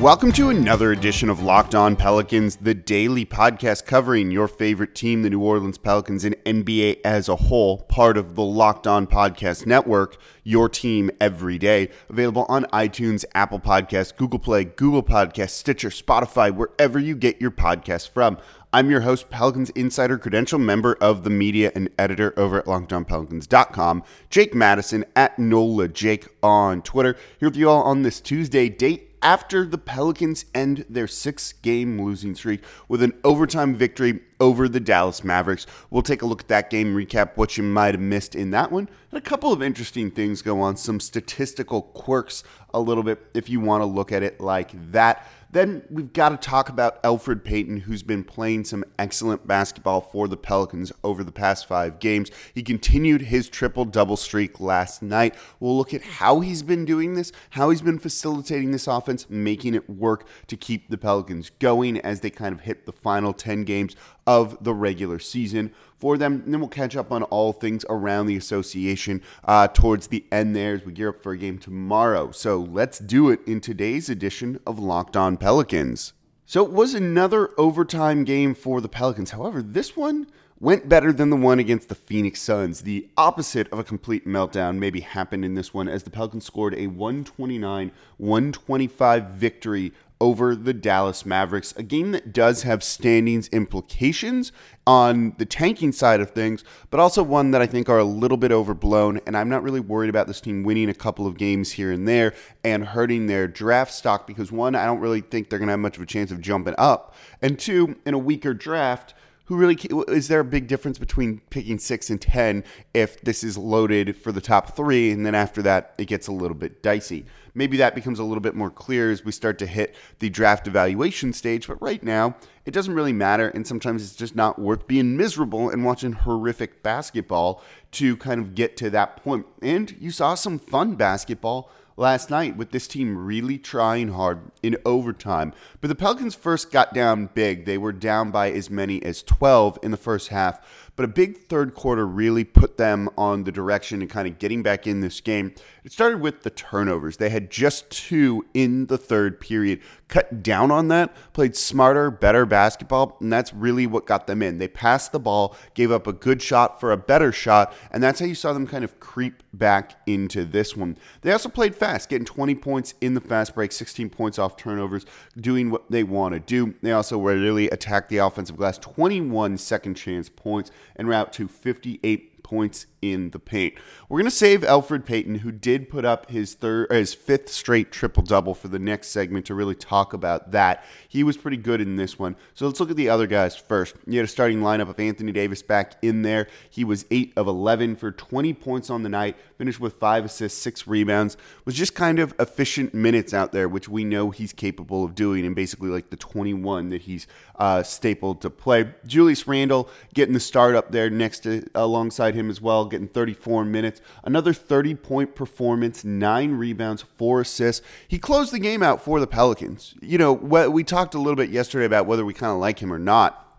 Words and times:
Welcome 0.00 0.32
to 0.32 0.48
another 0.48 0.92
edition 0.92 1.28
of 1.28 1.42
Locked 1.42 1.74
On 1.74 1.94
Pelicans, 1.94 2.56
the 2.56 2.72
daily 2.72 3.26
podcast 3.26 3.84
covering 3.84 4.30
your 4.30 4.48
favorite 4.48 4.94
team, 4.94 5.20
the 5.20 5.28
New 5.28 5.42
Orleans 5.42 5.76
Pelicans, 5.76 6.24
and 6.24 6.34
NBA 6.46 7.00
as 7.04 7.28
a 7.28 7.36
whole, 7.36 7.82
part 7.82 8.16
of 8.16 8.34
the 8.34 8.42
Locked 8.42 8.86
On 8.86 9.06
Podcast 9.06 9.66
Network, 9.66 10.16
your 10.42 10.70
team 10.70 11.10
every 11.20 11.58
day. 11.58 11.90
Available 12.08 12.46
on 12.48 12.64
iTunes, 12.72 13.26
Apple 13.34 13.60
Podcasts, 13.60 14.16
Google 14.16 14.38
Play, 14.38 14.64
Google 14.64 15.02
Podcasts, 15.02 15.50
Stitcher, 15.50 15.90
Spotify, 15.90 16.50
wherever 16.50 16.98
you 16.98 17.14
get 17.14 17.38
your 17.38 17.50
podcasts 17.50 18.08
from. 18.08 18.38
I'm 18.72 18.88
your 18.88 19.02
host, 19.02 19.28
Pelicans 19.28 19.68
Insider, 19.70 20.16
credential 20.16 20.58
member 20.58 20.94
of 20.94 21.24
the 21.24 21.30
media 21.30 21.72
and 21.74 21.90
editor 21.98 22.32
over 22.38 22.60
at 22.60 22.64
LockedOnPelicans.com, 22.64 24.04
Jake 24.30 24.54
Madison 24.54 25.04
at 25.14 25.38
NOLA 25.38 25.88
Jake 25.88 26.26
on 26.42 26.80
Twitter. 26.80 27.18
Here 27.38 27.50
with 27.50 27.56
you 27.58 27.68
all 27.68 27.82
on 27.82 28.00
this 28.00 28.18
Tuesday, 28.22 28.70
date 28.70 29.09
after 29.22 29.66
the 29.66 29.78
Pelicans 29.78 30.44
end 30.54 30.84
their 30.88 31.06
six 31.06 31.52
game 31.52 32.00
losing 32.00 32.34
streak 32.34 32.62
with 32.88 33.02
an 33.02 33.12
overtime 33.24 33.74
victory 33.74 34.20
over 34.40 34.68
the 34.68 34.80
Dallas 34.80 35.22
Mavericks. 35.22 35.66
We'll 35.90 36.02
take 36.02 36.22
a 36.22 36.26
look 36.26 36.42
at 36.42 36.48
that 36.48 36.70
game, 36.70 36.94
recap 36.94 37.36
what 37.36 37.56
you 37.56 37.62
might 37.62 37.94
have 37.94 38.00
missed 38.00 38.34
in 38.34 38.50
that 38.52 38.72
one, 38.72 38.88
and 39.10 39.18
a 39.18 39.20
couple 39.20 39.52
of 39.52 39.62
interesting 39.62 40.10
things 40.10 40.42
go 40.42 40.60
on, 40.60 40.76
some 40.76 41.00
statistical 41.00 41.82
quirks 41.82 42.42
a 42.72 42.80
little 42.80 43.02
bit 43.02 43.20
if 43.34 43.48
you 43.48 43.60
want 43.60 43.82
to 43.82 43.86
look 43.86 44.12
at 44.12 44.22
it 44.22 44.40
like 44.40 44.70
that. 44.92 45.26
Then 45.52 45.82
we've 45.90 46.12
got 46.12 46.28
to 46.28 46.36
talk 46.36 46.68
about 46.68 47.02
Elfrid 47.02 47.42
Payton, 47.42 47.80
who's 47.80 48.04
been 48.04 48.22
playing 48.22 48.64
some 48.64 48.84
excellent 48.98 49.46
basketball 49.46 50.00
for 50.00 50.28
the 50.28 50.36
Pelicans 50.36 50.92
over 51.02 51.24
the 51.24 51.32
past 51.32 51.66
five 51.66 51.98
games. 51.98 52.30
He 52.54 52.62
continued 52.62 53.22
his 53.22 53.48
triple 53.48 53.84
double 53.84 54.16
streak 54.16 54.60
last 54.60 55.02
night. 55.02 55.34
We'll 55.58 55.76
look 55.76 55.92
at 55.92 56.02
how 56.02 56.40
he's 56.40 56.62
been 56.62 56.84
doing 56.84 57.14
this, 57.14 57.32
how 57.50 57.70
he's 57.70 57.82
been 57.82 57.98
facilitating 57.98 58.70
this 58.70 58.86
offense, 58.86 59.28
making 59.28 59.74
it 59.74 59.90
work 59.90 60.26
to 60.46 60.56
keep 60.56 60.88
the 60.88 60.98
Pelicans 60.98 61.50
going 61.58 61.98
as 61.98 62.20
they 62.20 62.30
kind 62.30 62.54
of 62.54 62.60
hit 62.60 62.86
the 62.86 62.92
final 62.92 63.32
10 63.32 63.64
games 63.64 63.96
of 64.26 64.62
the 64.62 64.74
regular 64.74 65.18
season 65.18 65.72
for 65.98 66.16
them. 66.16 66.42
And 66.44 66.52
then 66.52 66.60
we'll 66.60 66.68
catch 66.68 66.96
up 66.96 67.12
on 67.12 67.22
all 67.24 67.52
things 67.52 67.84
around 67.88 68.26
the 68.26 68.36
association 68.36 69.22
uh, 69.44 69.68
towards 69.68 70.08
the 70.08 70.24
end 70.32 70.56
there 70.56 70.74
as 70.74 70.84
we 70.84 70.92
gear 70.92 71.10
up 71.10 71.22
for 71.22 71.32
a 71.32 71.38
game 71.38 71.58
tomorrow. 71.58 72.30
So 72.30 72.58
let's 72.58 72.98
do 72.98 73.30
it 73.30 73.40
in 73.46 73.60
today's 73.60 74.08
edition 74.08 74.60
of 74.66 74.78
Locked 74.78 75.16
On 75.16 75.36
Pelicans. 75.36 76.12
So 76.46 76.64
it 76.64 76.72
was 76.72 76.94
another 76.94 77.50
overtime 77.58 78.24
game 78.24 78.54
for 78.54 78.80
the 78.80 78.88
Pelicans. 78.88 79.30
However, 79.30 79.62
this 79.62 79.96
one 79.96 80.26
went 80.60 80.88
better 80.88 81.12
than 81.12 81.30
the 81.30 81.36
one 81.36 81.58
against 81.58 81.88
the 81.88 81.94
Phoenix 81.94 82.42
Suns. 82.42 82.82
The 82.82 83.08
opposite 83.16 83.68
of 83.72 83.78
a 83.78 83.84
complete 83.84 84.26
meltdown 84.26 84.76
maybe 84.76 85.00
happened 85.00 85.44
in 85.44 85.54
this 85.54 85.72
one 85.72 85.88
as 85.88 86.02
the 86.02 86.10
Pelicans 86.10 86.44
scored 86.44 86.74
a 86.74 86.86
129 86.88 87.92
125 88.18 89.24
victory 89.30 89.92
over 90.20 90.54
the 90.54 90.74
Dallas 90.74 91.24
Mavericks, 91.24 91.72
a 91.76 91.82
game 91.82 92.12
that 92.12 92.32
does 92.32 92.62
have 92.62 92.84
standings 92.84 93.48
implications 93.48 94.52
on 94.86 95.34
the 95.38 95.46
tanking 95.46 95.92
side 95.92 96.20
of 96.20 96.30
things, 96.30 96.62
but 96.90 97.00
also 97.00 97.22
one 97.22 97.52
that 97.52 97.62
I 97.62 97.66
think 97.66 97.88
are 97.88 97.98
a 97.98 98.04
little 98.04 98.36
bit 98.36 98.52
overblown. 98.52 99.20
And 99.26 99.36
I'm 99.36 99.48
not 99.48 99.62
really 99.62 99.80
worried 99.80 100.10
about 100.10 100.26
this 100.26 100.40
team 100.40 100.62
winning 100.62 100.90
a 100.90 100.94
couple 100.94 101.26
of 101.26 101.38
games 101.38 101.72
here 101.72 101.90
and 101.90 102.06
there 102.06 102.34
and 102.62 102.84
hurting 102.84 103.26
their 103.26 103.48
draft 103.48 103.92
stock 103.92 104.26
because, 104.26 104.52
one, 104.52 104.74
I 104.74 104.84
don't 104.84 105.00
really 105.00 105.22
think 105.22 105.48
they're 105.48 105.58
going 105.58 105.68
to 105.68 105.72
have 105.72 105.80
much 105.80 105.96
of 105.96 106.02
a 106.02 106.06
chance 106.06 106.30
of 106.30 106.40
jumping 106.40 106.74
up. 106.76 107.14
And 107.40 107.58
two, 107.58 107.96
in 108.04 108.12
a 108.12 108.18
weaker 108.18 108.52
draft, 108.52 109.14
who 109.50 109.56
really 109.56 109.76
is 110.06 110.28
there 110.28 110.40
a 110.40 110.44
big 110.44 110.68
difference 110.68 110.96
between 110.96 111.40
picking 111.50 111.76
six 111.76 112.08
and 112.08 112.20
ten 112.20 112.62
if 112.94 113.20
this 113.22 113.42
is 113.42 113.58
loaded 113.58 114.16
for 114.16 114.30
the 114.30 114.40
top 114.40 114.76
three 114.76 115.10
and 115.10 115.26
then 115.26 115.34
after 115.34 115.60
that 115.60 115.92
it 115.98 116.04
gets 116.04 116.28
a 116.28 116.32
little 116.32 116.56
bit 116.56 116.84
dicey 116.84 117.26
maybe 117.54 117.76
that 117.76 117.94
becomes 117.94 118.18
a 118.18 118.24
little 118.24 118.40
bit 118.40 118.54
more 118.54 118.70
clear 118.70 119.10
as 119.10 119.24
we 119.24 119.32
start 119.32 119.58
to 119.58 119.66
hit 119.66 119.94
the 120.18 120.30
draft 120.30 120.66
evaluation 120.66 121.32
stage 121.32 121.66
but 121.66 121.80
right 121.80 122.02
now 122.02 122.34
it 122.66 122.72
doesn't 122.72 122.94
really 122.94 123.12
matter 123.12 123.48
and 123.48 123.66
sometimes 123.66 124.02
it's 124.02 124.14
just 124.14 124.36
not 124.36 124.58
worth 124.58 124.86
being 124.86 125.16
miserable 125.16 125.70
and 125.70 125.84
watching 125.84 126.12
horrific 126.12 126.82
basketball 126.82 127.62
to 127.92 128.16
kind 128.18 128.40
of 128.40 128.54
get 128.54 128.76
to 128.76 128.90
that 128.90 129.16
point. 129.16 129.46
and 129.62 129.96
you 130.00 130.10
saw 130.10 130.34
some 130.34 130.58
fun 130.58 130.94
basketball 130.94 131.70
last 132.00 132.30
night 132.30 132.56
with 132.56 132.70
this 132.70 132.88
team 132.88 133.16
really 133.26 133.58
trying 133.58 134.08
hard 134.08 134.40
in 134.62 134.76
overtime. 134.86 135.52
But 135.80 135.88
the 135.88 135.94
Pelicans 135.94 136.34
first 136.34 136.72
got 136.72 136.94
down 136.94 137.28
big. 137.34 137.66
They 137.66 137.76
were 137.76 137.92
down 137.92 138.30
by 138.30 138.50
as 138.50 138.70
many 138.70 139.02
as 139.02 139.22
12 139.22 139.78
in 139.82 139.90
the 139.90 139.96
first 139.98 140.28
half. 140.28 140.89
But 141.00 141.08
a 141.08 141.12
big 141.14 141.38
third 141.38 141.72
quarter 141.72 142.06
really 142.06 142.44
put 142.44 142.76
them 142.76 143.08
on 143.16 143.44
the 143.44 143.50
direction 143.50 144.02
and 144.02 144.10
kind 144.10 144.28
of 144.28 144.38
getting 144.38 144.62
back 144.62 144.86
in 144.86 145.00
this 145.00 145.22
game. 145.22 145.54
It 145.82 145.92
started 145.92 146.20
with 146.20 146.42
the 146.42 146.50
turnovers. 146.50 147.16
They 147.16 147.30
had 147.30 147.50
just 147.50 147.88
two 147.88 148.44
in 148.52 148.84
the 148.84 148.98
third 148.98 149.40
period. 149.40 149.80
Cut 150.08 150.42
down 150.42 150.70
on 150.70 150.88
that, 150.88 151.14
played 151.32 151.56
smarter, 151.56 152.10
better 152.10 152.44
basketball, 152.44 153.16
and 153.20 153.32
that's 153.32 153.54
really 153.54 153.86
what 153.86 154.04
got 154.04 154.26
them 154.26 154.42
in. 154.42 154.58
They 154.58 154.68
passed 154.68 155.12
the 155.12 155.20
ball, 155.20 155.56
gave 155.72 155.90
up 155.90 156.06
a 156.06 156.12
good 156.12 156.42
shot 156.42 156.80
for 156.80 156.92
a 156.92 156.98
better 156.98 157.32
shot, 157.32 157.72
and 157.92 158.02
that's 158.02 158.20
how 158.20 158.26
you 158.26 158.34
saw 158.34 158.52
them 158.52 158.66
kind 158.66 158.84
of 158.84 159.00
creep 159.00 159.42
back 159.54 160.00
into 160.06 160.44
this 160.44 160.76
one. 160.76 160.98
They 161.22 161.32
also 161.32 161.48
played 161.48 161.74
fast, 161.74 162.08
getting 162.08 162.26
20 162.26 162.56
points 162.56 162.94
in 163.00 163.14
the 163.14 163.20
fast 163.20 163.54
break, 163.54 163.72
16 163.72 164.10
points 164.10 164.38
off 164.38 164.56
turnovers, 164.56 165.06
doing 165.38 165.70
what 165.70 165.90
they 165.90 166.02
want 166.02 166.34
to 166.34 166.40
do. 166.40 166.74
They 166.82 166.92
also 166.92 167.18
really 167.18 167.70
attacked 167.70 168.10
the 168.10 168.18
offensive 168.18 168.56
glass, 168.56 168.78
21 168.78 169.58
second 169.58 169.94
chance 169.94 170.28
points, 170.28 170.70
and 170.96 171.08
route 171.08 171.32
to 171.34 171.48
58 171.48 172.30
points 172.42 172.86
in 173.00 173.30
the 173.30 173.38
paint. 173.38 173.74
We're 174.08 174.18
going 174.18 174.30
to 174.30 174.36
save 174.36 174.62
Elfrid 174.62 175.04
Payton, 175.04 175.36
who 175.36 175.52
did 175.52 175.88
put 175.88 176.04
up 176.04 176.28
his 176.30 176.54
third, 176.54 176.90
uh, 176.90 176.96
his 176.96 177.14
fifth 177.14 177.48
straight 177.48 177.92
triple 177.92 178.24
double, 178.24 178.54
for 178.54 178.66
the 178.66 178.78
next 178.78 179.08
segment 179.08 179.46
to 179.46 179.54
really 179.54 179.76
talk 179.76 180.12
about 180.12 180.50
that. 180.50 180.84
He 181.08 181.22
was 181.22 181.36
pretty 181.36 181.56
good 181.58 181.80
in 181.80 181.94
this 181.94 182.18
one. 182.18 182.34
So 182.54 182.66
let's 182.66 182.80
look 182.80 182.90
at 182.90 182.96
the 182.96 183.08
other 183.08 183.28
guys 183.28 183.56
first. 183.56 183.94
You 184.04 184.18
had 184.18 184.24
a 184.24 184.28
starting 184.28 184.60
lineup 184.60 184.88
of 184.88 184.98
Anthony 184.98 185.30
Davis 185.30 185.62
back 185.62 185.94
in 186.02 186.22
there. 186.22 186.48
He 186.68 186.82
was 186.82 187.06
eight 187.12 187.32
of 187.36 187.46
11 187.46 187.96
for 187.96 188.10
20 188.10 188.52
points 188.54 188.90
on 188.90 189.04
the 189.04 189.08
night, 189.08 189.36
finished 189.60 189.78
with 189.78 189.92
five 190.00 190.24
assists, 190.24 190.58
six 190.58 190.86
rebounds. 190.86 191.36
Was 191.66 191.74
just 191.74 191.94
kind 191.94 192.18
of 192.18 192.32
efficient 192.38 192.94
minutes 192.94 193.34
out 193.34 193.52
there, 193.52 193.68
which 193.68 193.90
we 193.90 194.04
know 194.04 194.30
he's 194.30 194.54
capable 194.54 195.04
of 195.04 195.14
doing, 195.14 195.44
and 195.44 195.54
basically 195.54 195.90
like 195.90 196.08
the 196.08 196.16
21 196.16 196.88
that 196.88 197.02
he's 197.02 197.26
uh, 197.56 197.82
stapled 197.82 198.40
to 198.40 198.48
play. 198.48 198.94
Julius 199.06 199.46
Randle 199.46 199.90
getting 200.14 200.32
the 200.32 200.40
start 200.40 200.74
up 200.74 200.92
there 200.92 201.10
next 201.10 201.40
to 201.40 201.62
alongside 201.74 202.34
him 202.34 202.48
as 202.48 202.62
well 202.62 202.86
getting 202.86 203.06
34 203.06 203.66
minutes. 203.66 204.00
Another 204.24 204.54
30 204.54 204.94
point 204.94 205.34
performance, 205.34 206.04
nine 206.06 206.52
rebounds, 206.52 207.04
four 207.18 207.42
assists. 207.42 207.84
He 208.08 208.18
closed 208.18 208.54
the 208.54 208.58
game 208.58 208.82
out 208.82 209.04
for 209.04 209.20
the 209.20 209.26
Pelicans. 209.26 209.94
You 210.00 210.16
know, 210.16 210.32
we 210.32 210.84
talked 210.84 211.14
a 211.14 211.18
little 211.18 211.36
bit 211.36 211.50
yesterday 211.50 211.84
about 211.84 212.06
whether 212.06 212.24
we 212.24 212.32
kind 212.32 212.50
of 212.52 212.60
like 212.60 212.78
him 212.78 212.90
or 212.90 212.98
not. 212.98 213.49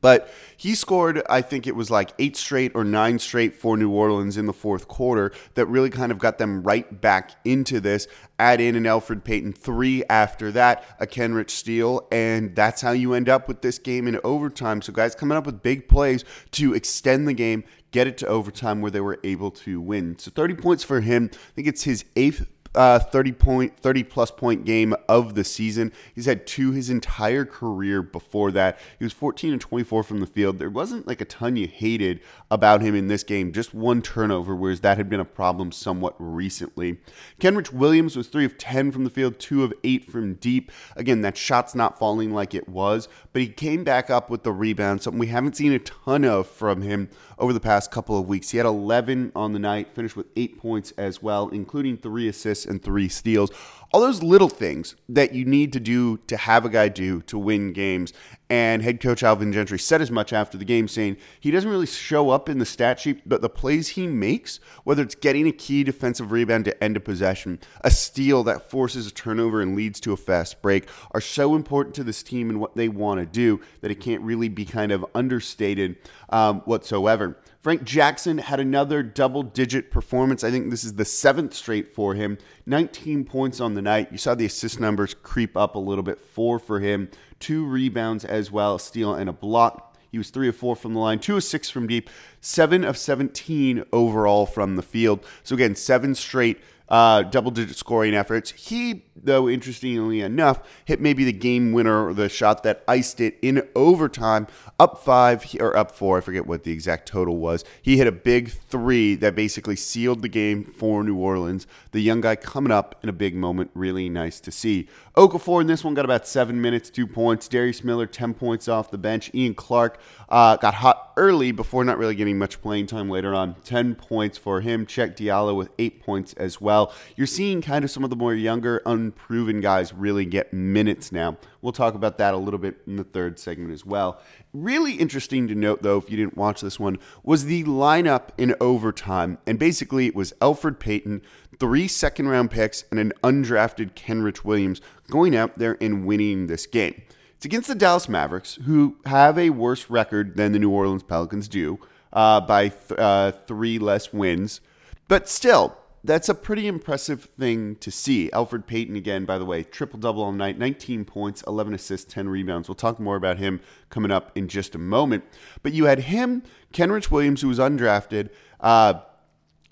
But 0.00 0.30
he 0.56 0.74
scored, 0.74 1.22
I 1.28 1.40
think 1.40 1.66
it 1.66 1.74
was 1.74 1.90
like 1.90 2.12
eight 2.18 2.36
straight 2.36 2.72
or 2.74 2.84
nine 2.84 3.18
straight 3.18 3.54
for 3.54 3.76
New 3.76 3.90
Orleans 3.90 4.36
in 4.36 4.46
the 4.46 4.52
fourth 4.52 4.86
quarter 4.86 5.32
that 5.54 5.66
really 5.66 5.90
kind 5.90 6.12
of 6.12 6.18
got 6.18 6.38
them 6.38 6.62
right 6.62 7.00
back 7.00 7.32
into 7.44 7.80
this. 7.80 8.06
Add 8.38 8.60
in 8.60 8.76
an 8.76 8.84
Elfrid 8.84 9.24
Payton 9.24 9.54
three 9.54 10.04
after 10.04 10.52
that, 10.52 10.84
a 11.00 11.06
Kenrich 11.06 11.50
steal, 11.50 12.06
and 12.12 12.54
that's 12.54 12.80
how 12.80 12.92
you 12.92 13.14
end 13.14 13.28
up 13.28 13.48
with 13.48 13.62
this 13.62 13.78
game 13.78 14.06
in 14.06 14.20
overtime. 14.22 14.82
So, 14.82 14.92
guys 14.92 15.14
coming 15.14 15.36
up 15.36 15.46
with 15.46 15.62
big 15.62 15.88
plays 15.88 16.24
to 16.52 16.74
extend 16.74 17.26
the 17.26 17.32
game, 17.32 17.64
get 17.90 18.06
it 18.06 18.18
to 18.18 18.26
overtime 18.26 18.80
where 18.80 18.90
they 18.90 19.00
were 19.00 19.18
able 19.24 19.50
to 19.50 19.80
win. 19.80 20.18
So 20.18 20.30
30 20.30 20.54
points 20.54 20.84
for 20.84 21.00
him. 21.00 21.30
I 21.32 21.36
think 21.54 21.68
it's 21.68 21.84
his 21.84 22.04
eighth 22.16 22.46
uh, 22.74 22.98
30 22.98 23.32
point 23.32 23.76
30 23.76 24.04
plus 24.04 24.30
point 24.30 24.64
game 24.64 24.94
of 25.08 25.34
the 25.34 25.44
season. 25.44 25.92
He's 26.14 26.26
had 26.26 26.46
two 26.46 26.72
his 26.72 26.90
entire 26.90 27.44
career 27.44 28.02
before 28.02 28.50
that. 28.52 28.78
He 28.98 29.04
was 29.04 29.12
14 29.12 29.52
and 29.52 29.60
24 29.60 30.02
from 30.02 30.20
the 30.20 30.26
field. 30.26 30.58
There 30.58 30.70
wasn't 30.70 31.06
like 31.06 31.20
a 31.20 31.24
ton 31.24 31.56
you 31.56 31.66
hated 31.66 32.20
about 32.50 32.82
him 32.82 32.94
in 32.94 33.08
this 33.08 33.24
game, 33.24 33.52
just 33.52 33.74
one 33.74 34.02
turnover, 34.02 34.54
whereas 34.54 34.80
that 34.80 34.96
had 34.96 35.08
been 35.08 35.20
a 35.20 35.24
problem 35.24 35.72
somewhat 35.72 36.14
recently. 36.18 36.98
Kenrich 37.40 37.72
Williams 37.72 38.16
was 38.16 38.28
3 38.28 38.44
of 38.44 38.58
10 38.58 38.92
from 38.92 39.04
the 39.04 39.10
field, 39.10 39.38
2 39.38 39.64
of 39.64 39.72
8 39.84 40.10
from 40.10 40.34
deep. 40.34 40.70
Again, 40.96 41.22
that 41.22 41.36
shot's 41.36 41.74
not 41.74 41.98
falling 41.98 42.32
like 42.32 42.54
it 42.54 42.68
was, 42.68 43.08
but 43.32 43.42
he 43.42 43.48
came 43.48 43.84
back 43.84 44.10
up 44.10 44.30
with 44.30 44.42
the 44.42 44.52
rebound, 44.52 45.02
something 45.02 45.18
we 45.18 45.28
haven't 45.28 45.56
seen 45.56 45.72
a 45.72 45.78
ton 45.78 46.24
of 46.24 46.46
from 46.46 46.82
him 46.82 47.08
over 47.38 47.52
the 47.52 47.60
past 47.60 47.90
couple 47.90 48.18
of 48.18 48.28
weeks. 48.28 48.50
He 48.50 48.58
had 48.58 48.66
11 48.66 49.32
on 49.34 49.52
the 49.52 49.58
night, 49.58 49.94
finished 49.94 50.16
with 50.16 50.26
8 50.36 50.58
points 50.58 50.92
as 50.92 51.22
well, 51.22 51.48
including 51.48 51.96
3 51.96 52.28
assists 52.28 52.66
and 52.66 52.82
three 52.82 53.08
steals. 53.08 53.50
All 53.92 54.00
those 54.00 54.22
little 54.22 54.48
things 54.48 54.96
that 55.08 55.34
you 55.34 55.44
need 55.44 55.72
to 55.72 55.80
do 55.80 56.18
to 56.26 56.36
have 56.36 56.64
a 56.64 56.68
guy 56.68 56.88
do 56.88 57.22
to 57.22 57.38
win 57.38 57.72
games. 57.72 58.12
And 58.50 58.82
head 58.82 59.00
coach 59.00 59.22
Alvin 59.22 59.52
Gentry 59.52 59.78
said 59.78 60.00
as 60.00 60.10
much 60.10 60.32
after 60.32 60.56
the 60.56 60.64
game, 60.64 60.88
saying 60.88 61.18
he 61.38 61.50
doesn't 61.50 61.70
really 61.70 61.86
show 61.86 62.30
up 62.30 62.48
in 62.48 62.58
the 62.58 62.64
stat 62.64 63.00
sheet, 63.00 63.28
but 63.28 63.42
the 63.42 63.48
plays 63.48 63.88
he 63.90 64.06
makes, 64.06 64.58
whether 64.84 65.02
it's 65.02 65.14
getting 65.14 65.46
a 65.46 65.52
key 65.52 65.84
defensive 65.84 66.32
rebound 66.32 66.64
to 66.64 66.84
end 66.84 66.96
a 66.96 67.00
possession, 67.00 67.58
a 67.82 67.90
steal 67.90 68.42
that 68.44 68.70
forces 68.70 69.06
a 69.06 69.10
turnover 69.10 69.60
and 69.60 69.76
leads 69.76 70.00
to 70.00 70.12
a 70.12 70.16
fast 70.16 70.62
break, 70.62 70.88
are 71.12 71.20
so 71.20 71.54
important 71.54 71.94
to 71.96 72.04
this 72.04 72.22
team 72.22 72.48
and 72.48 72.60
what 72.60 72.74
they 72.74 72.88
want 72.88 73.20
to 73.20 73.26
do 73.26 73.60
that 73.80 73.90
it 73.90 74.00
can't 74.00 74.22
really 74.22 74.48
be 74.48 74.64
kind 74.64 74.92
of 74.92 75.04
understated 75.14 75.96
um, 76.30 76.60
whatsoever. 76.60 77.36
Frank 77.60 77.82
Jackson 77.82 78.38
had 78.38 78.60
another 78.60 79.02
double 79.02 79.42
digit 79.42 79.90
performance. 79.90 80.44
I 80.44 80.50
think 80.50 80.70
this 80.70 80.84
is 80.84 80.94
the 80.94 81.04
seventh 81.04 81.54
straight 81.54 81.92
for 81.92 82.14
him. 82.14 82.38
19 82.66 83.24
points 83.24 83.60
on 83.60 83.74
the 83.74 83.82
night. 83.82 84.12
You 84.12 84.18
saw 84.18 84.36
the 84.36 84.46
assist 84.46 84.78
numbers 84.78 85.14
creep 85.14 85.56
up 85.56 85.74
a 85.74 85.80
little 85.80 86.04
bit. 86.04 86.20
Four 86.20 86.60
for 86.60 86.78
him, 86.78 87.10
two 87.40 87.66
rebounds 87.66 88.24
as 88.24 88.52
well, 88.52 88.78
steal 88.78 89.12
and 89.14 89.28
a 89.28 89.32
block. 89.32 89.96
He 90.10 90.18
was 90.18 90.30
three 90.30 90.48
of 90.48 90.56
four 90.56 90.76
from 90.76 90.94
the 90.94 91.00
line, 91.00 91.18
two 91.18 91.36
of 91.36 91.44
six 91.44 91.68
from 91.68 91.88
deep, 91.88 92.08
seven 92.40 92.84
of 92.84 92.96
17 92.96 93.84
overall 93.92 94.46
from 94.46 94.76
the 94.76 94.82
field. 94.82 95.26
So, 95.42 95.54
again, 95.54 95.74
seven 95.74 96.14
straight 96.14 96.60
uh, 96.88 97.22
double 97.22 97.50
digit 97.50 97.76
scoring 97.76 98.14
efforts. 98.14 98.50
He, 98.50 99.04
though, 99.16 99.48
interestingly 99.48 100.20
enough, 100.20 100.62
hit 100.84 101.00
maybe 101.00 101.24
the 101.24 101.32
game 101.32 101.72
winner 101.72 102.06
or 102.06 102.14
the 102.14 102.28
shot 102.28 102.62
that 102.62 102.82
iced 102.88 103.20
it 103.20 103.38
in 103.42 103.66
overtime, 103.74 104.46
up 104.78 104.98
five 104.98 105.44
or 105.60 105.76
up 105.76 105.92
four. 105.92 106.18
I 106.18 106.20
forget 106.20 106.46
what 106.46 106.64
the 106.64 106.72
exact 106.72 107.06
total 107.08 107.36
was. 107.36 107.64
He 107.82 107.98
hit 107.98 108.06
a 108.06 108.12
big 108.12 108.50
three 108.50 109.14
that 109.16 109.34
basically 109.34 109.76
sealed 109.76 110.22
the 110.22 110.28
game 110.28 110.64
for 110.64 111.02
New 111.02 111.16
Orleans. 111.16 111.66
The 111.92 112.00
young 112.00 112.20
guy 112.20 112.36
coming 112.36 112.72
up 112.72 112.98
in 113.02 113.08
a 113.08 113.12
big 113.12 113.34
moment. 113.34 113.70
Really 113.74 114.08
nice 114.08 114.40
to 114.40 114.50
see. 114.50 114.88
Okafor 115.16 115.60
in 115.60 115.66
this 115.66 115.84
one 115.84 115.94
got 115.94 116.04
about 116.04 116.26
seven 116.26 116.60
minutes, 116.60 116.90
two 116.90 117.06
points. 117.06 117.48
Darius 117.48 117.82
Miller, 117.82 118.06
10 118.06 118.34
points 118.34 118.68
off 118.68 118.90
the 118.90 118.98
bench. 118.98 119.30
Ian 119.34 119.54
Clark 119.54 120.00
uh, 120.28 120.56
got 120.56 120.74
hot 120.74 121.12
early 121.16 121.50
before 121.50 121.84
not 121.84 121.98
really 121.98 122.14
getting 122.14 122.38
much 122.38 122.62
playing 122.62 122.86
time 122.86 123.10
later 123.10 123.34
on. 123.34 123.56
10 123.64 123.96
points 123.96 124.38
for 124.38 124.60
him. 124.60 124.86
Cheick 124.86 125.16
Diallo 125.16 125.56
with 125.56 125.70
eight 125.78 126.02
points 126.02 126.32
as 126.34 126.60
well 126.60 126.77
well. 126.78 126.94
You're 127.16 127.26
seeing 127.26 127.60
kind 127.60 127.84
of 127.84 127.90
some 127.90 128.04
of 128.04 128.10
the 128.10 128.16
more 128.16 128.34
younger, 128.34 128.82
unproven 128.86 129.60
guys 129.60 129.92
really 129.92 130.24
get 130.24 130.52
minutes 130.52 131.12
now. 131.12 131.36
We'll 131.60 131.72
talk 131.72 131.94
about 131.94 132.18
that 132.18 132.34
a 132.34 132.36
little 132.36 132.58
bit 132.58 132.80
in 132.86 132.96
the 132.96 133.04
third 133.04 133.38
segment 133.38 133.72
as 133.72 133.84
well. 133.84 134.20
Really 134.52 134.92
interesting 134.94 135.48
to 135.48 135.54
note, 135.54 135.82
though, 135.82 135.98
if 135.98 136.10
you 136.10 136.16
didn't 136.16 136.36
watch 136.36 136.60
this 136.60 136.78
one, 136.78 136.98
was 137.22 137.44
the 137.44 137.64
lineup 137.64 138.28
in 138.38 138.54
overtime. 138.60 139.38
And 139.46 139.58
basically, 139.58 140.06
it 140.06 140.14
was 140.14 140.32
Elfrid 140.40 140.78
Payton, 140.78 141.22
three 141.58 141.88
second 141.88 142.28
round 142.28 142.50
picks, 142.50 142.84
and 142.90 143.00
an 143.00 143.12
undrafted 143.22 143.94
Kenrich 143.94 144.44
Williams 144.44 144.80
going 145.10 145.34
out 145.34 145.58
there 145.58 145.76
and 145.80 146.06
winning 146.06 146.46
this 146.46 146.66
game. 146.66 147.02
It's 147.36 147.44
against 147.44 147.68
the 147.68 147.74
Dallas 147.74 148.08
Mavericks, 148.08 148.58
who 148.66 148.96
have 149.06 149.38
a 149.38 149.50
worse 149.50 149.90
record 149.90 150.36
than 150.36 150.52
the 150.52 150.58
New 150.58 150.70
Orleans 150.70 151.04
Pelicans 151.04 151.48
do 151.48 151.78
uh, 152.12 152.40
by 152.40 152.68
th- 152.68 152.98
uh, 152.98 153.32
three 153.46 153.78
less 153.78 154.12
wins. 154.12 154.60
But 155.06 155.28
still, 155.28 155.77
that's 156.04 156.28
a 156.28 156.34
pretty 156.34 156.66
impressive 156.66 157.24
thing 157.38 157.76
to 157.76 157.90
see. 157.90 158.30
Elfrid 158.32 158.66
Payton, 158.66 158.96
again, 158.96 159.24
by 159.24 159.38
the 159.38 159.44
way, 159.44 159.62
triple 159.62 159.98
double 159.98 160.22
all 160.22 160.32
night 160.32 160.58
19 160.58 161.04
points, 161.04 161.42
11 161.46 161.74
assists, 161.74 162.12
10 162.12 162.28
rebounds. 162.28 162.68
We'll 162.68 162.76
talk 162.76 163.00
more 163.00 163.16
about 163.16 163.38
him 163.38 163.60
coming 163.90 164.10
up 164.10 164.30
in 164.36 164.48
just 164.48 164.74
a 164.74 164.78
moment. 164.78 165.24
But 165.62 165.72
you 165.72 165.86
had 165.86 166.00
him, 166.00 166.42
Kenrich 166.72 167.10
Williams, 167.10 167.42
who 167.42 167.48
was 167.48 167.58
undrafted, 167.58 168.30
uh, 168.60 169.00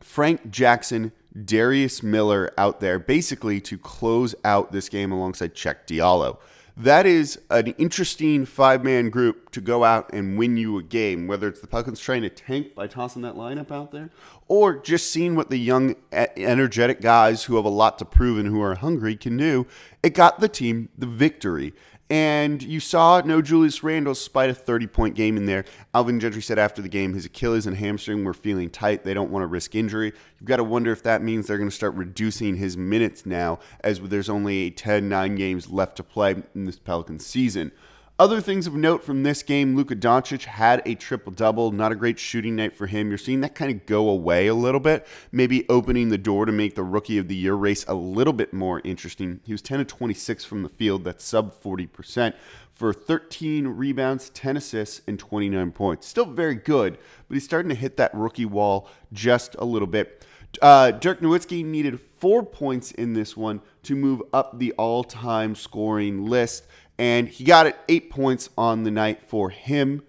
Frank 0.00 0.50
Jackson, 0.50 1.12
Darius 1.44 2.02
Miller 2.02 2.52
out 2.56 2.81
there 2.81 2.99
basically 2.99 3.61
to 3.62 3.76
close 3.76 4.34
out 4.44 4.73
this 4.73 4.88
game 4.88 5.12
alongside 5.12 5.55
Cheick 5.55 5.87
Diallo 5.87 6.38
that 6.76 7.06
is 7.06 7.40
an 7.50 7.69
interesting 7.78 8.44
five 8.44 8.84
man 8.84 9.08
group 9.08 9.50
to 9.52 9.61
go 9.61 9.82
out 9.82 10.11
and 10.12 10.37
win 10.37 10.56
you 10.56 10.78
a 10.78 10.82
game, 10.82 11.26
whether 11.26 11.49
it's 11.49 11.61
the 11.61 11.67
Pelicans 11.67 11.99
trying 11.99 12.23
to 12.23 12.28
tank 12.28 12.75
by 12.75 12.87
tossing 12.87 13.23
that 13.23 13.34
lineup 13.34 13.70
out 13.70 13.93
there, 13.93 14.11
or 14.46 14.78
just 14.78 15.11
seeing 15.11 15.34
what 15.34 15.49
the 15.49 15.56
young, 15.56 15.96
energetic 16.12 17.00
guys 17.00 17.44
who 17.44 17.56
have 17.56 17.64
a 17.64 17.70
lot 17.70 17.99
to 17.99 18.05
prove 18.05 18.38
and 18.38 18.49
who 18.49 18.61
are 18.61 18.75
hungry 18.75 19.17
can 19.17 19.37
do. 19.37 19.67
It 20.02 20.14
got 20.14 20.40
the 20.40 20.49
team 20.49 20.90
the 20.99 21.06
victory. 21.06 21.73
And 22.08 22.62
you 22.62 22.78
saw 22.78 23.20
no 23.24 23.42
Julius 23.42 23.82
Randle 23.82 24.14
despite 24.14 24.48
a 24.48 24.54
30 24.54 24.86
point 24.86 25.14
game 25.16 25.36
in 25.36 25.46
there. 25.46 25.64
Alvin 25.92 26.20
Gentry 26.20 26.40
said 26.40 26.58
after 26.58 26.80
the 26.80 26.88
game 26.88 27.14
his 27.14 27.24
Achilles 27.24 27.66
and 27.66 27.76
hamstring 27.76 28.22
were 28.22 28.34
feeling 28.34 28.70
tight. 28.70 29.02
They 29.02 29.12
don't 29.12 29.30
want 29.30 29.42
to 29.42 29.48
risk 29.48 29.74
injury. 29.74 30.12
You've 30.38 30.48
got 30.48 30.58
to 30.58 30.64
wonder 30.64 30.92
if 30.92 31.02
that 31.02 31.22
means 31.22 31.46
they're 31.48 31.58
going 31.58 31.70
to 31.70 31.74
start 31.74 31.94
reducing 31.94 32.56
his 32.56 32.76
minutes 32.76 33.26
now, 33.26 33.58
as 33.80 33.98
there's 34.00 34.28
only 34.28 34.70
10, 34.70 35.08
9 35.08 35.34
games 35.34 35.68
left 35.68 35.96
to 35.96 36.04
play 36.04 36.36
in 36.54 36.64
this 36.64 36.78
Pelican 36.78 37.18
season. 37.18 37.72
Other 38.18 38.40
things 38.40 38.66
of 38.66 38.74
note 38.74 39.04
from 39.04 39.24
this 39.24 39.42
game 39.42 39.76
Luka 39.76 39.94
Doncic 39.94 40.44
had 40.44 40.80
a 40.86 40.94
triple 40.94 41.32
double. 41.32 41.70
Not 41.70 41.92
a 41.92 41.94
great 41.94 42.18
shooting 42.18 42.56
night 42.56 42.74
for 42.74 42.86
him. 42.86 43.10
You're 43.10 43.18
seeing 43.18 43.42
that 43.42 43.54
kind 43.54 43.70
of 43.70 43.84
go 43.84 44.08
away 44.08 44.46
a 44.46 44.54
little 44.54 44.80
bit, 44.80 45.06
maybe 45.32 45.68
opening 45.68 46.08
the 46.08 46.16
door 46.16 46.46
to 46.46 46.52
make 46.52 46.76
the 46.76 46.82
rookie 46.82 47.18
of 47.18 47.28
the 47.28 47.36
year 47.36 47.52
race 47.52 47.84
a 47.86 47.92
little 47.92 48.32
bit 48.32 48.54
more 48.54 48.80
interesting. 48.84 49.40
He 49.44 49.52
was 49.52 49.60
10 49.60 49.80
of 49.80 49.86
26 49.86 50.46
from 50.46 50.62
the 50.62 50.70
field, 50.70 51.04
that's 51.04 51.26
sub 51.26 51.60
40%, 51.62 52.32
for 52.72 52.94
13 52.94 53.66
rebounds, 53.66 54.30
10 54.30 54.56
assists, 54.56 55.02
and 55.06 55.18
29 55.18 55.72
points. 55.72 56.06
Still 56.06 56.24
very 56.24 56.54
good, 56.54 56.96
but 57.28 57.34
he's 57.34 57.44
starting 57.44 57.68
to 57.68 57.74
hit 57.74 57.98
that 57.98 58.14
rookie 58.14 58.46
wall 58.46 58.88
just 59.12 59.56
a 59.58 59.66
little 59.66 59.86
bit. 59.86 60.24
Uh, 60.62 60.90
Dirk 60.90 61.20
Nowitzki 61.20 61.62
needed 61.62 62.00
four 62.18 62.42
points 62.42 62.92
in 62.92 63.12
this 63.12 63.36
one 63.36 63.60
to 63.82 63.94
move 63.94 64.22
up 64.32 64.58
the 64.58 64.72
all 64.72 65.04
time 65.04 65.54
scoring 65.54 66.24
list 66.24 66.64
and 66.98 67.28
he 67.28 67.44
got 67.44 67.66
it 67.66 67.76
eight 67.88 68.10
points 68.10 68.48
on 68.56 68.84
the 68.84 68.90
night 68.90 69.22
for 69.22 69.50
him. 69.50 70.02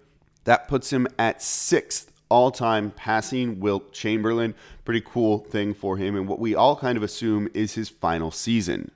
That 0.44 0.68
puts 0.68 0.92
him 0.92 1.06
at 1.18 1.42
sixth 1.42 2.12
all 2.28 2.50
time 2.50 2.90
passing 2.90 3.60
Wilt 3.60 3.92
Chamberlain. 3.92 4.54
Pretty 4.84 5.02
cool 5.04 5.38
thing 5.38 5.74
for 5.74 5.96
him, 5.96 6.16
and 6.16 6.28
what 6.28 6.38
we 6.38 6.54
all 6.54 6.76
kind 6.76 6.96
of 6.96 7.02
assume 7.02 7.48
is 7.54 7.74
his 7.74 7.88
final 7.88 8.30
season. 8.30 8.90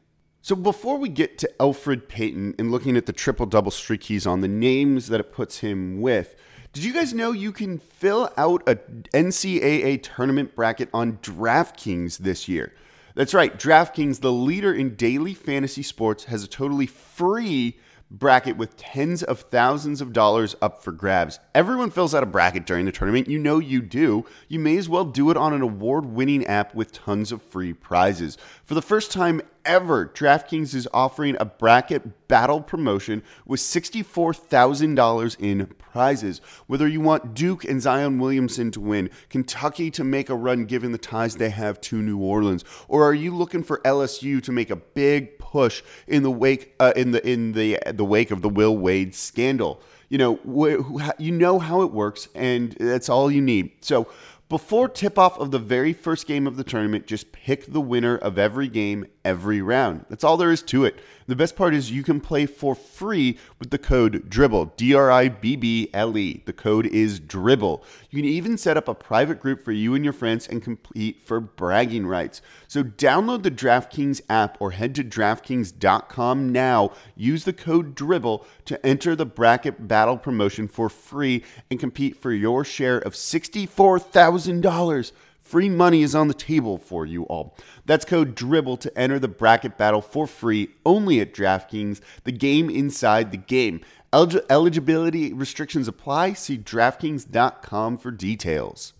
So 0.44 0.56
before 0.56 0.98
we 0.98 1.08
get 1.08 1.38
to 1.38 1.50
Elfrid 1.60 2.08
Payton 2.08 2.56
and 2.58 2.72
looking 2.72 2.96
at 2.96 3.06
the 3.06 3.12
triple 3.12 3.46
double 3.46 3.70
streak 3.70 4.04
he's 4.04 4.26
on, 4.26 4.40
the 4.40 4.48
names 4.48 5.06
that 5.06 5.20
it 5.20 5.32
puts 5.32 5.58
him 5.58 6.00
with, 6.00 6.34
did 6.72 6.82
you 6.82 6.92
guys 6.92 7.14
know 7.14 7.30
you 7.30 7.52
can 7.52 7.78
fill 7.78 8.32
out 8.36 8.62
a 8.66 8.76
NCAA 9.14 10.02
tournament 10.02 10.56
bracket 10.56 10.88
on 10.92 11.18
DraftKings 11.18 12.18
this 12.18 12.48
year? 12.48 12.72
That's 13.14 13.34
right. 13.34 13.58
DraftKings, 13.58 14.20
the 14.20 14.32
leader 14.32 14.72
in 14.72 14.94
daily 14.94 15.34
fantasy 15.34 15.82
sports, 15.82 16.24
has 16.24 16.42
a 16.42 16.48
totally 16.48 16.86
free 16.86 17.78
bracket 18.10 18.56
with 18.58 18.76
tens 18.76 19.22
of 19.22 19.40
thousands 19.40 20.00
of 20.00 20.12
dollars 20.12 20.54
up 20.60 20.82
for 20.84 20.92
grabs. 20.92 21.38
Everyone 21.54 21.90
fills 21.90 22.14
out 22.14 22.22
a 22.22 22.26
bracket 22.26 22.66
during 22.66 22.84
the 22.84 22.92
tournament. 22.92 23.28
You 23.28 23.38
know 23.38 23.58
you 23.58 23.80
do. 23.80 24.26
You 24.48 24.58
may 24.58 24.76
as 24.76 24.88
well 24.88 25.04
do 25.04 25.30
it 25.30 25.36
on 25.36 25.54
an 25.54 25.62
award 25.62 26.06
winning 26.06 26.46
app 26.46 26.74
with 26.74 26.92
tons 26.92 27.32
of 27.32 27.42
free 27.42 27.72
prizes. 27.72 28.36
For 28.64 28.74
the 28.74 28.82
first 28.82 29.12
time 29.12 29.40
ever, 29.64 30.06
DraftKings 30.06 30.74
is 30.74 30.88
offering 30.92 31.36
a 31.38 31.44
bracket 31.44 32.28
battle 32.28 32.60
promotion 32.60 33.22
with 33.46 33.60
$64,000 33.60 35.36
in 35.38 35.66
prizes. 35.66 36.40
Whether 36.66 36.88
you 36.88 37.00
want 37.00 37.34
Duke 37.34 37.64
and 37.64 37.80
Zion 37.80 38.18
Williamson 38.18 38.70
to 38.72 38.80
win, 38.80 39.10
Kentucky 39.28 39.90
to 39.92 40.04
make 40.04 40.30
a 40.30 40.34
run 40.34 40.64
given 40.64 40.92
the 40.92 40.98
ties 40.98 41.36
they 41.36 41.50
have 41.50 41.80
to 41.82 42.00
New 42.00 42.18
Orleans, 42.18 42.64
or 42.88 43.04
are 43.04 43.14
you 43.14 43.34
looking 43.34 43.62
for 43.62 43.80
LSU 43.84 44.42
to 44.42 44.52
make 44.52 44.70
a 44.70 44.76
big 44.76 45.38
push 45.38 45.82
in 46.06 46.22
the 46.22 46.30
wake 46.30 46.74
uh, 46.80 46.92
in 46.96 47.10
the 47.10 47.26
in 47.28 47.52
the 47.52 47.78
the 47.86 48.04
wake 48.04 48.30
of 48.30 48.42
the 48.42 48.48
Will 48.48 48.76
Wade 48.76 49.14
scandal? 49.14 49.80
You 50.08 50.18
know, 50.18 50.34
wh- 50.44 51.10
you 51.18 51.32
know 51.32 51.58
how 51.58 51.82
it 51.82 51.90
works, 51.90 52.28
and 52.34 52.72
that's 52.72 53.08
all 53.08 53.30
you 53.30 53.40
need. 53.40 53.72
So 53.80 54.08
before 54.52 54.86
tip 54.86 55.18
off 55.18 55.38
of 55.38 55.50
the 55.50 55.58
very 55.58 55.94
first 55.94 56.26
game 56.26 56.46
of 56.46 56.58
the 56.58 56.62
tournament, 56.62 57.06
just 57.06 57.32
pick 57.32 57.72
the 57.72 57.80
winner 57.80 58.18
of 58.18 58.36
every 58.36 58.68
game 58.68 59.06
every 59.24 59.62
round. 59.62 60.04
That's 60.10 60.24
all 60.24 60.36
there 60.36 60.52
is 60.52 60.60
to 60.64 60.84
it. 60.84 61.00
The 61.32 61.36
best 61.36 61.56
part 61.56 61.72
is 61.72 61.90
you 61.90 62.02
can 62.02 62.20
play 62.20 62.44
for 62.44 62.74
free 62.74 63.38
with 63.58 63.70
the 63.70 63.78
code 63.78 64.28
DRIBBLE, 64.28 64.74
D 64.76 64.92
R 64.92 65.10
I 65.10 65.30
B 65.30 65.56
B 65.56 65.88
L 65.94 66.18
E. 66.18 66.42
The 66.44 66.52
code 66.52 66.84
is 66.84 67.18
DRIBBLE. 67.20 67.82
You 68.10 68.18
can 68.20 68.28
even 68.28 68.58
set 68.58 68.76
up 68.76 68.86
a 68.86 68.94
private 68.94 69.40
group 69.40 69.64
for 69.64 69.72
you 69.72 69.94
and 69.94 70.04
your 70.04 70.12
friends 70.12 70.46
and 70.46 70.62
compete 70.62 71.22
for 71.24 71.40
bragging 71.40 72.06
rights. 72.06 72.42
So 72.68 72.84
download 72.84 73.44
the 73.44 73.50
DraftKings 73.50 74.20
app 74.28 74.58
or 74.60 74.72
head 74.72 74.94
to 74.96 75.02
DraftKings.com 75.02 76.52
now. 76.52 76.92
Use 77.16 77.44
the 77.44 77.54
code 77.54 77.94
DRIBBLE 77.94 78.44
to 78.66 78.84
enter 78.84 79.16
the 79.16 79.24
bracket 79.24 79.88
battle 79.88 80.18
promotion 80.18 80.68
for 80.68 80.90
free 80.90 81.44
and 81.70 81.80
compete 81.80 82.20
for 82.20 82.30
your 82.30 82.62
share 82.62 82.98
of 82.98 83.14
$64,000 83.14 85.12
Free 85.52 85.68
money 85.68 86.00
is 86.00 86.14
on 86.14 86.28
the 86.28 86.32
table 86.32 86.78
for 86.78 87.04
you 87.04 87.24
all. 87.24 87.54
That's 87.84 88.06
code 88.06 88.34
DRIBBLE 88.34 88.78
to 88.78 88.98
enter 88.98 89.18
the 89.18 89.28
bracket 89.28 89.76
battle 89.76 90.00
for 90.00 90.26
free 90.26 90.70
only 90.86 91.20
at 91.20 91.34
DraftKings, 91.34 92.00
the 92.24 92.32
game 92.32 92.70
inside 92.70 93.30
the 93.30 93.36
game. 93.36 93.82
Elig- 94.14 94.46
eligibility 94.48 95.30
restrictions 95.34 95.88
apply. 95.88 96.32
See 96.32 96.56
DraftKings.com 96.56 97.98
for 97.98 98.10
details. 98.10 98.94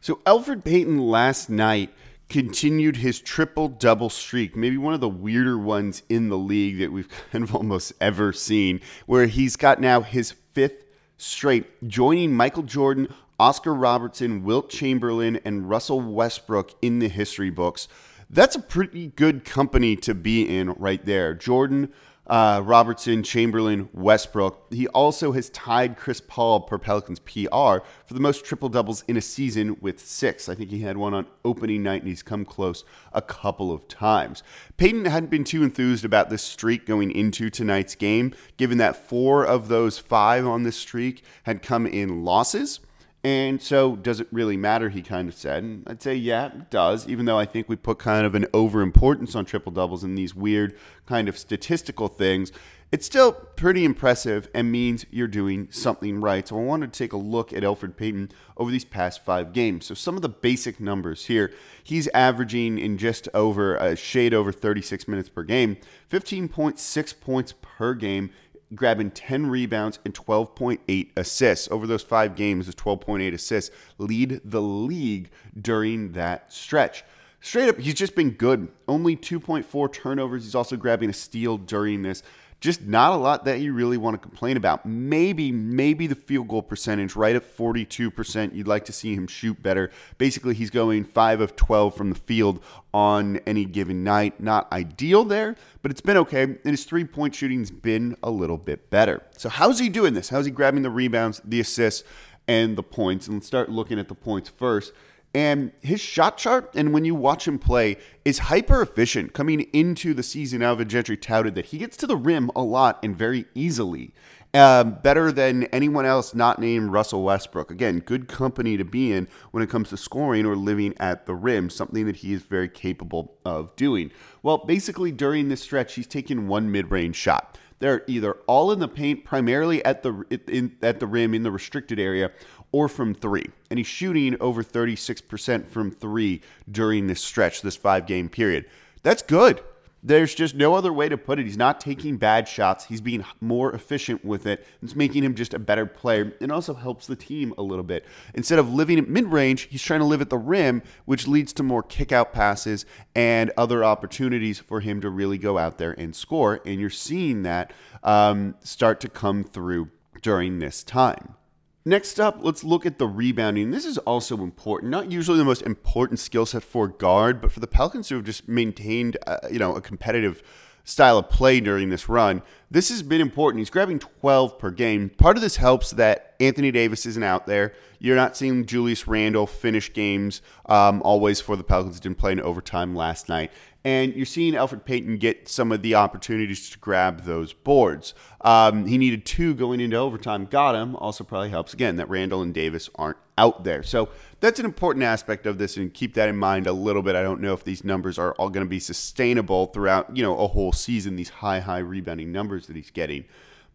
So, 0.00 0.14
Elfrid 0.24 0.64
Payton 0.64 0.98
last 0.98 1.50
night 1.50 1.92
continued 2.30 2.96
his 2.96 3.20
triple 3.20 3.68
double 3.68 4.08
streak, 4.08 4.56
maybe 4.56 4.78
one 4.78 4.94
of 4.94 5.02
the 5.02 5.10
weirder 5.10 5.58
ones 5.58 6.04
in 6.08 6.30
the 6.30 6.38
league 6.38 6.78
that 6.78 6.90
we've 6.90 7.10
kind 7.30 7.44
of 7.44 7.54
almost 7.54 7.92
ever 8.00 8.32
seen, 8.32 8.80
where 9.04 9.26
he's 9.26 9.56
got 9.56 9.78
now 9.78 10.00
his 10.00 10.32
fifth 10.54 10.84
straight, 11.18 11.86
joining 11.86 12.32
Michael 12.32 12.62
Jordan, 12.62 13.12
Oscar 13.38 13.74
Robertson, 13.74 14.44
Wilt 14.44 14.70
Chamberlain, 14.70 15.40
and 15.44 15.68
Russell 15.68 16.00
Westbrook 16.00 16.72
in 16.80 17.00
the 17.00 17.08
history 17.08 17.50
books. 17.50 17.88
That's 18.30 18.56
a 18.56 18.60
pretty 18.60 19.08
good 19.08 19.44
company 19.44 19.96
to 19.96 20.14
be 20.14 20.42
in 20.42 20.70
right 20.72 21.04
there. 21.04 21.34
Jordan, 21.34 21.92
uh, 22.26 22.62
Robertson, 22.64 23.22
Chamberlain, 23.22 23.88
Westbrook. 23.92 24.72
He 24.72 24.88
also 24.88 25.32
has 25.32 25.50
tied 25.50 25.96
Chris 25.96 26.20
Paul 26.20 26.60
per 26.60 26.78
Pelicans 26.78 27.18
PR 27.20 27.82
for 28.06 28.14
the 28.14 28.20
most 28.20 28.44
triple 28.44 28.68
doubles 28.68 29.04
in 29.08 29.16
a 29.16 29.20
season 29.20 29.76
with 29.80 30.00
six. 30.00 30.48
I 30.48 30.54
think 30.54 30.70
he 30.70 30.80
had 30.80 30.96
one 30.96 31.12
on 31.12 31.26
opening 31.44 31.82
night, 31.82 32.02
and 32.02 32.08
he's 32.08 32.22
come 32.22 32.44
close 32.44 32.84
a 33.12 33.20
couple 33.20 33.72
of 33.72 33.86
times. 33.88 34.42
Payton 34.76 35.04
hadn't 35.04 35.30
been 35.30 35.44
too 35.44 35.62
enthused 35.62 36.04
about 36.04 36.30
this 36.30 36.42
streak 36.42 36.86
going 36.86 37.10
into 37.10 37.50
tonight's 37.50 37.94
game, 37.94 38.32
given 38.56 38.78
that 38.78 39.08
four 39.08 39.44
of 39.44 39.68
those 39.68 39.98
five 39.98 40.46
on 40.46 40.62
this 40.62 40.76
streak 40.76 41.22
had 41.42 41.62
come 41.62 41.86
in 41.86 42.24
losses. 42.24 42.80
And 43.24 43.62
so, 43.62 43.96
does 43.96 44.20
it 44.20 44.28
really 44.30 44.58
matter? 44.58 44.90
He 44.90 45.00
kind 45.00 45.30
of 45.30 45.34
said. 45.34 45.62
And 45.62 45.82
I'd 45.86 46.02
say, 46.02 46.14
yeah, 46.14 46.48
it 46.48 46.70
does, 46.70 47.08
even 47.08 47.24
though 47.24 47.38
I 47.38 47.46
think 47.46 47.70
we 47.70 47.76
put 47.76 47.98
kind 47.98 48.26
of 48.26 48.34
an 48.34 48.44
overimportance 48.52 49.34
on 49.34 49.46
triple 49.46 49.72
doubles 49.72 50.04
and 50.04 50.16
these 50.16 50.34
weird 50.34 50.76
kind 51.06 51.26
of 51.26 51.38
statistical 51.38 52.08
things. 52.08 52.52
It's 52.92 53.06
still 53.06 53.32
pretty 53.32 53.84
impressive 53.84 54.48
and 54.54 54.70
means 54.70 55.06
you're 55.10 55.26
doing 55.26 55.68
something 55.70 56.20
right. 56.20 56.46
So, 56.46 56.58
I 56.58 56.62
wanted 56.64 56.92
to 56.92 56.98
take 56.98 57.14
a 57.14 57.16
look 57.16 57.54
at 57.54 57.62
Elfrid 57.62 57.96
Payton 57.96 58.30
over 58.58 58.70
these 58.70 58.84
past 58.84 59.24
five 59.24 59.54
games. 59.54 59.86
So, 59.86 59.94
some 59.94 60.16
of 60.16 60.22
the 60.22 60.28
basic 60.28 60.78
numbers 60.78 61.24
here 61.24 61.50
he's 61.82 62.08
averaging 62.08 62.78
in 62.78 62.98
just 62.98 63.28
over 63.32 63.76
a 63.76 63.96
shade 63.96 64.34
over 64.34 64.52
36 64.52 65.08
minutes 65.08 65.30
per 65.30 65.44
game, 65.44 65.78
15.6 66.10 67.20
points 67.20 67.54
per 67.62 67.94
game 67.94 68.30
grabbing 68.74 69.10
10 69.10 69.46
rebounds 69.46 69.98
and 70.04 70.14
12.8 70.14 71.10
assists. 71.16 71.68
Over 71.70 71.86
those 71.86 72.02
five 72.02 72.36
games, 72.36 72.66
his 72.66 72.74
12.8 72.74 73.32
assists 73.32 73.74
lead 73.98 74.40
the 74.44 74.62
league 74.62 75.30
during 75.60 76.12
that 76.12 76.52
stretch. 76.52 77.04
Straight 77.40 77.68
up, 77.68 77.78
he's 77.78 77.94
just 77.94 78.14
been 78.14 78.30
good. 78.30 78.68
Only 78.88 79.16
2.4 79.16 79.92
turnovers. 79.92 80.44
He's 80.44 80.54
also 80.54 80.76
grabbing 80.76 81.10
a 81.10 81.12
steal 81.12 81.58
during 81.58 82.02
this 82.02 82.22
just 82.64 82.80
not 82.80 83.12
a 83.12 83.16
lot 83.16 83.44
that 83.44 83.60
you 83.60 83.74
really 83.74 83.98
want 83.98 84.14
to 84.14 84.18
complain 84.18 84.56
about. 84.56 84.86
Maybe, 84.86 85.52
maybe 85.52 86.06
the 86.06 86.14
field 86.14 86.48
goal 86.48 86.62
percentage 86.62 87.14
right 87.14 87.36
at 87.36 87.56
42%. 87.56 88.54
You'd 88.54 88.66
like 88.66 88.86
to 88.86 88.92
see 88.92 89.14
him 89.14 89.26
shoot 89.26 89.62
better. 89.62 89.90
Basically, 90.16 90.54
he's 90.54 90.70
going 90.70 91.04
5 91.04 91.42
of 91.42 91.56
12 91.56 91.94
from 91.94 92.08
the 92.08 92.18
field 92.18 92.64
on 92.94 93.36
any 93.46 93.66
given 93.66 94.02
night. 94.02 94.40
Not 94.40 94.72
ideal 94.72 95.24
there, 95.24 95.56
but 95.82 95.90
it's 95.90 96.00
been 96.00 96.16
okay. 96.16 96.42
And 96.42 96.58
his 96.64 96.86
three 96.86 97.04
point 97.04 97.34
shooting's 97.34 97.70
been 97.70 98.16
a 98.22 98.30
little 98.30 98.56
bit 98.56 98.88
better. 98.88 99.22
So, 99.36 99.50
how's 99.50 99.78
he 99.78 99.90
doing 99.90 100.14
this? 100.14 100.30
How's 100.30 100.46
he 100.46 100.50
grabbing 100.50 100.82
the 100.82 100.90
rebounds, 100.90 101.42
the 101.44 101.60
assists, 101.60 102.02
and 102.48 102.78
the 102.78 102.82
points? 102.82 103.26
And 103.26 103.36
let's 103.36 103.46
start 103.46 103.68
looking 103.68 103.98
at 103.98 104.08
the 104.08 104.14
points 104.14 104.48
first. 104.48 104.94
And 105.34 105.72
his 105.80 106.00
shot 106.00 106.38
chart, 106.38 106.70
and 106.76 106.92
when 106.92 107.04
you 107.04 107.14
watch 107.14 107.48
him 107.48 107.58
play, 107.58 107.96
is 108.24 108.38
hyper 108.38 108.80
efficient. 108.80 109.32
Coming 109.32 109.62
into 109.72 110.14
the 110.14 110.22
season, 110.22 110.62
Alvin 110.62 110.88
Gentry 110.88 111.16
touted 111.16 111.56
that 111.56 111.66
he 111.66 111.78
gets 111.78 111.96
to 111.98 112.06
the 112.06 112.16
rim 112.16 112.52
a 112.54 112.62
lot 112.62 113.00
and 113.02 113.16
very 113.16 113.46
easily. 113.54 114.14
Um, 114.54 114.98
better 115.02 115.32
than 115.32 115.64
anyone 115.64 116.06
else 116.06 116.32
not 116.32 116.60
named 116.60 116.92
Russell 116.92 117.24
Westbrook. 117.24 117.72
Again, 117.72 117.98
good 117.98 118.28
company 118.28 118.76
to 118.76 118.84
be 118.84 119.12
in 119.12 119.26
when 119.50 119.64
it 119.64 119.68
comes 119.68 119.88
to 119.88 119.96
scoring 119.96 120.46
or 120.46 120.54
living 120.54 120.94
at 121.00 121.26
the 121.26 121.34
rim, 121.34 121.68
something 121.68 122.06
that 122.06 122.16
he 122.16 122.32
is 122.32 122.42
very 122.42 122.68
capable 122.68 123.36
of 123.44 123.74
doing. 123.74 124.12
Well, 124.44 124.58
basically, 124.58 125.10
during 125.10 125.48
this 125.48 125.62
stretch, 125.62 125.94
he's 125.94 126.06
taken 126.06 126.46
one 126.46 126.70
mid 126.70 126.92
range 126.92 127.16
shot. 127.16 127.58
They're 127.80 128.04
either 128.06 128.34
all 128.46 128.70
in 128.70 128.78
the 128.78 128.88
paint, 128.88 129.24
primarily 129.24 129.84
at 129.84 130.02
the 130.02 130.24
in, 130.48 130.76
at 130.82 131.00
the 131.00 131.06
rim 131.06 131.34
in 131.34 131.42
the 131.42 131.50
restricted 131.50 131.98
area, 131.98 132.30
or 132.74 132.88
from 132.88 133.14
three. 133.14 133.46
And 133.70 133.78
he's 133.78 133.86
shooting 133.86 134.36
over 134.40 134.64
36% 134.64 135.68
from 135.68 135.92
three 135.92 136.40
during 136.68 137.06
this 137.06 137.22
stretch, 137.22 137.62
this 137.62 137.76
five 137.76 138.04
game 138.04 138.28
period. 138.28 138.64
That's 139.04 139.22
good. 139.22 139.62
There's 140.02 140.34
just 140.34 140.56
no 140.56 140.74
other 140.74 140.92
way 140.92 141.08
to 141.08 141.16
put 141.16 141.38
it. 141.38 141.46
He's 141.46 141.56
not 141.56 141.80
taking 141.80 142.16
bad 142.16 142.48
shots. 142.48 142.84
He's 142.84 143.00
being 143.00 143.24
more 143.40 143.72
efficient 143.72 144.24
with 144.24 144.46
it. 144.46 144.66
It's 144.82 144.96
making 144.96 145.22
him 145.22 145.36
just 145.36 145.54
a 145.54 145.58
better 145.60 145.86
player 145.86 146.36
and 146.40 146.50
also 146.50 146.74
helps 146.74 147.06
the 147.06 147.14
team 147.14 147.54
a 147.56 147.62
little 147.62 147.84
bit. 147.84 148.04
Instead 148.34 148.58
of 148.58 148.74
living 148.74 148.98
at 148.98 149.08
mid 149.08 149.28
range, 149.28 149.68
he's 149.70 149.80
trying 149.80 150.00
to 150.00 150.06
live 150.06 150.20
at 150.20 150.28
the 150.28 150.36
rim, 150.36 150.82
which 151.04 151.28
leads 151.28 151.52
to 151.52 151.62
more 151.62 151.84
kick 151.84 152.10
out 152.10 152.32
passes 152.32 152.84
and 153.14 153.52
other 153.56 153.84
opportunities 153.84 154.58
for 154.58 154.80
him 154.80 155.00
to 155.00 155.08
really 155.08 155.38
go 155.38 155.58
out 155.58 155.78
there 155.78 155.92
and 155.92 156.16
score. 156.16 156.60
And 156.66 156.80
you're 156.80 156.90
seeing 156.90 157.44
that 157.44 157.72
um, 158.02 158.56
start 158.64 158.98
to 159.02 159.08
come 159.08 159.44
through 159.44 159.90
during 160.22 160.58
this 160.58 160.82
time. 160.82 161.36
Next 161.86 162.18
up, 162.18 162.38
let's 162.40 162.64
look 162.64 162.86
at 162.86 162.98
the 162.98 163.06
rebounding. 163.06 163.70
This 163.70 163.84
is 163.84 163.98
also 163.98 164.38
important. 164.38 164.90
Not 164.90 165.12
usually 165.12 165.36
the 165.36 165.44
most 165.44 165.60
important 165.62 166.18
skill 166.18 166.46
set 166.46 166.62
for 166.62 166.88
guard, 166.88 167.42
but 167.42 167.52
for 167.52 167.60
the 167.60 167.66
Pelicans 167.66 168.08
who 168.08 168.14
have 168.14 168.24
just 168.24 168.48
maintained, 168.48 169.18
uh, 169.26 169.36
you 169.50 169.58
know, 169.58 169.74
a 169.74 169.82
competitive 169.82 170.42
style 170.84 171.18
of 171.18 171.28
play 171.28 171.60
during 171.60 171.90
this 171.90 172.08
run, 172.08 172.40
this 172.70 172.88
has 172.88 173.02
been 173.02 173.20
important. 173.20 173.58
He's 173.58 173.68
grabbing 173.68 173.98
12 173.98 174.58
per 174.58 174.70
game. 174.70 175.10
Part 175.10 175.36
of 175.36 175.42
this 175.42 175.56
helps 175.56 175.90
that 175.90 176.33
Anthony 176.46 176.70
Davis 176.70 177.06
isn't 177.06 177.22
out 177.22 177.46
there. 177.46 177.72
You're 177.98 178.16
not 178.16 178.36
seeing 178.36 178.66
Julius 178.66 179.06
Randle 179.06 179.46
finish 179.46 179.92
games 179.92 180.42
um, 180.66 181.02
always 181.02 181.40
for 181.40 181.56
the 181.56 181.64
Pelicans. 181.64 182.00
Didn't 182.00 182.18
play 182.18 182.32
in 182.32 182.40
overtime 182.40 182.94
last 182.94 183.28
night 183.28 183.50
and 183.84 184.14
you're 184.14 184.24
seeing 184.24 184.54
Elfrid 184.54 184.86
Payton 184.86 185.18
get 185.18 185.46
some 185.46 185.70
of 185.70 185.82
the 185.82 185.94
opportunities 185.94 186.70
to 186.70 186.78
grab 186.78 187.24
those 187.24 187.52
boards. 187.52 188.14
Um, 188.40 188.86
he 188.86 188.96
needed 188.96 189.26
two 189.26 189.54
going 189.54 189.80
into 189.80 189.96
overtime, 189.96 190.46
got 190.46 190.74
him. 190.74 190.96
Also, 190.96 191.22
probably 191.22 191.50
helps 191.50 191.74
again 191.74 191.96
that 191.96 192.08
Randle 192.08 192.40
and 192.40 192.54
Davis 192.54 192.88
aren't 192.94 193.18
out 193.36 193.64
there. 193.64 193.82
So 193.82 194.08
that's 194.40 194.58
an 194.58 194.64
important 194.64 195.04
aspect 195.04 195.44
of 195.44 195.58
this, 195.58 195.76
and 195.76 195.92
keep 195.92 196.14
that 196.14 196.30
in 196.30 196.36
mind 196.36 196.66
a 196.66 196.72
little 196.72 197.02
bit. 197.02 197.14
I 197.14 197.22
don't 197.22 197.42
know 197.42 197.52
if 197.52 197.62
these 197.62 197.84
numbers 197.84 198.18
are 198.18 198.32
all 198.34 198.48
going 198.48 198.64
to 198.64 198.70
be 198.70 198.80
sustainable 198.80 199.66
throughout 199.66 200.16
you 200.16 200.22
know 200.22 200.38
a 200.38 200.48
whole 200.48 200.72
season. 200.72 201.16
These 201.16 201.28
high, 201.28 201.60
high 201.60 201.78
rebounding 201.78 202.32
numbers 202.32 202.66
that 202.68 202.76
he's 202.76 202.90
getting, 202.90 203.26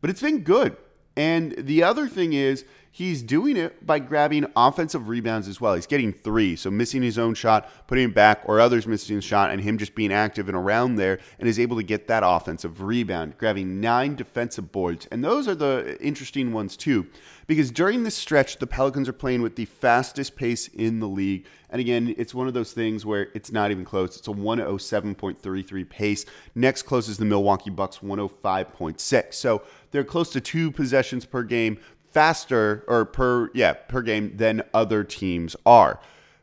but 0.02 0.10
it's 0.10 0.22
been 0.22 0.42
good. 0.42 0.76
And 1.20 1.54
the 1.58 1.84
other 1.84 2.08
thing 2.08 2.32
is, 2.32 2.64
he's 2.92 3.22
doing 3.22 3.58
it 3.58 3.86
by 3.86 4.00
grabbing 4.00 4.46
offensive 4.56 5.08
rebounds 5.08 5.48
as 5.48 5.62
well. 5.62 5.76
He's 5.76 5.86
getting 5.86 6.12
three, 6.12 6.56
so 6.56 6.72
missing 6.72 7.02
his 7.02 7.18
own 7.18 7.34
shot, 7.34 7.70
putting 7.88 8.10
it 8.10 8.16
back, 8.16 8.42
or 8.46 8.60
others 8.60 8.88
missing 8.88 9.16
his 9.16 9.24
shot, 9.24 9.52
and 9.52 9.62
him 9.62 9.78
just 9.78 9.96
being 9.96 10.12
active 10.12 10.48
and 10.48 10.58
around 10.58 10.96
there, 10.96 11.20
and 11.40 11.48
is 11.48 11.60
able 11.60 11.78
to 11.78 11.84
get 11.84 12.08
that 12.08 12.24
offensive 12.26 12.82
rebound, 12.82 13.38
grabbing 13.38 13.80
nine 13.80 14.16
defensive 14.16 14.72
boards. 14.72 15.08
And 15.12 15.24
those 15.24 15.48
are 15.48 15.56
the 15.56 15.98
interesting 16.02 16.52
ones, 16.52 16.76
too, 16.76 17.08
because 17.48 17.72
during 17.72 18.04
this 18.04 18.16
stretch, 18.16 18.58
the 18.58 18.68
Pelicans 18.68 19.10
are 19.10 19.14
playing 19.14 19.42
with 19.42 19.56
the 19.56 19.66
fastest 19.66 20.36
pace 20.36 20.68
in 20.68 21.00
the 21.00 21.08
league. 21.08 21.46
And 21.72 21.80
again, 21.80 22.16
it's 22.18 22.34
one 22.34 22.48
of 22.48 22.54
those 22.54 22.74
things 22.74 23.06
where 23.06 23.30
it's 23.34 23.52
not 23.52 23.72
even 23.72 23.86
close. 23.86 24.18
It's 24.18 24.28
a 24.28 24.32
107.33 24.32 25.90
pace. 25.90 26.26
Next 26.56 26.84
closest 26.84 27.20
the 27.20 27.26
Milwaukee 27.26 27.70
Bucks, 27.70 28.00
105.6. 28.00 29.34
So 29.34 29.64
they're 29.92 30.04
close 30.04 30.32
to 30.32 30.42
two 30.42 30.72
possessions 30.72 31.26
per 31.26 31.44
game 31.44 31.80
faster 32.12 32.84
or 32.88 33.06
per 33.06 33.50
yeah 33.54 33.74
per 33.74 34.02
game 34.02 34.36
than 34.38 34.64
other 34.74 35.04
teams 35.04 35.56
are. 35.66 36.00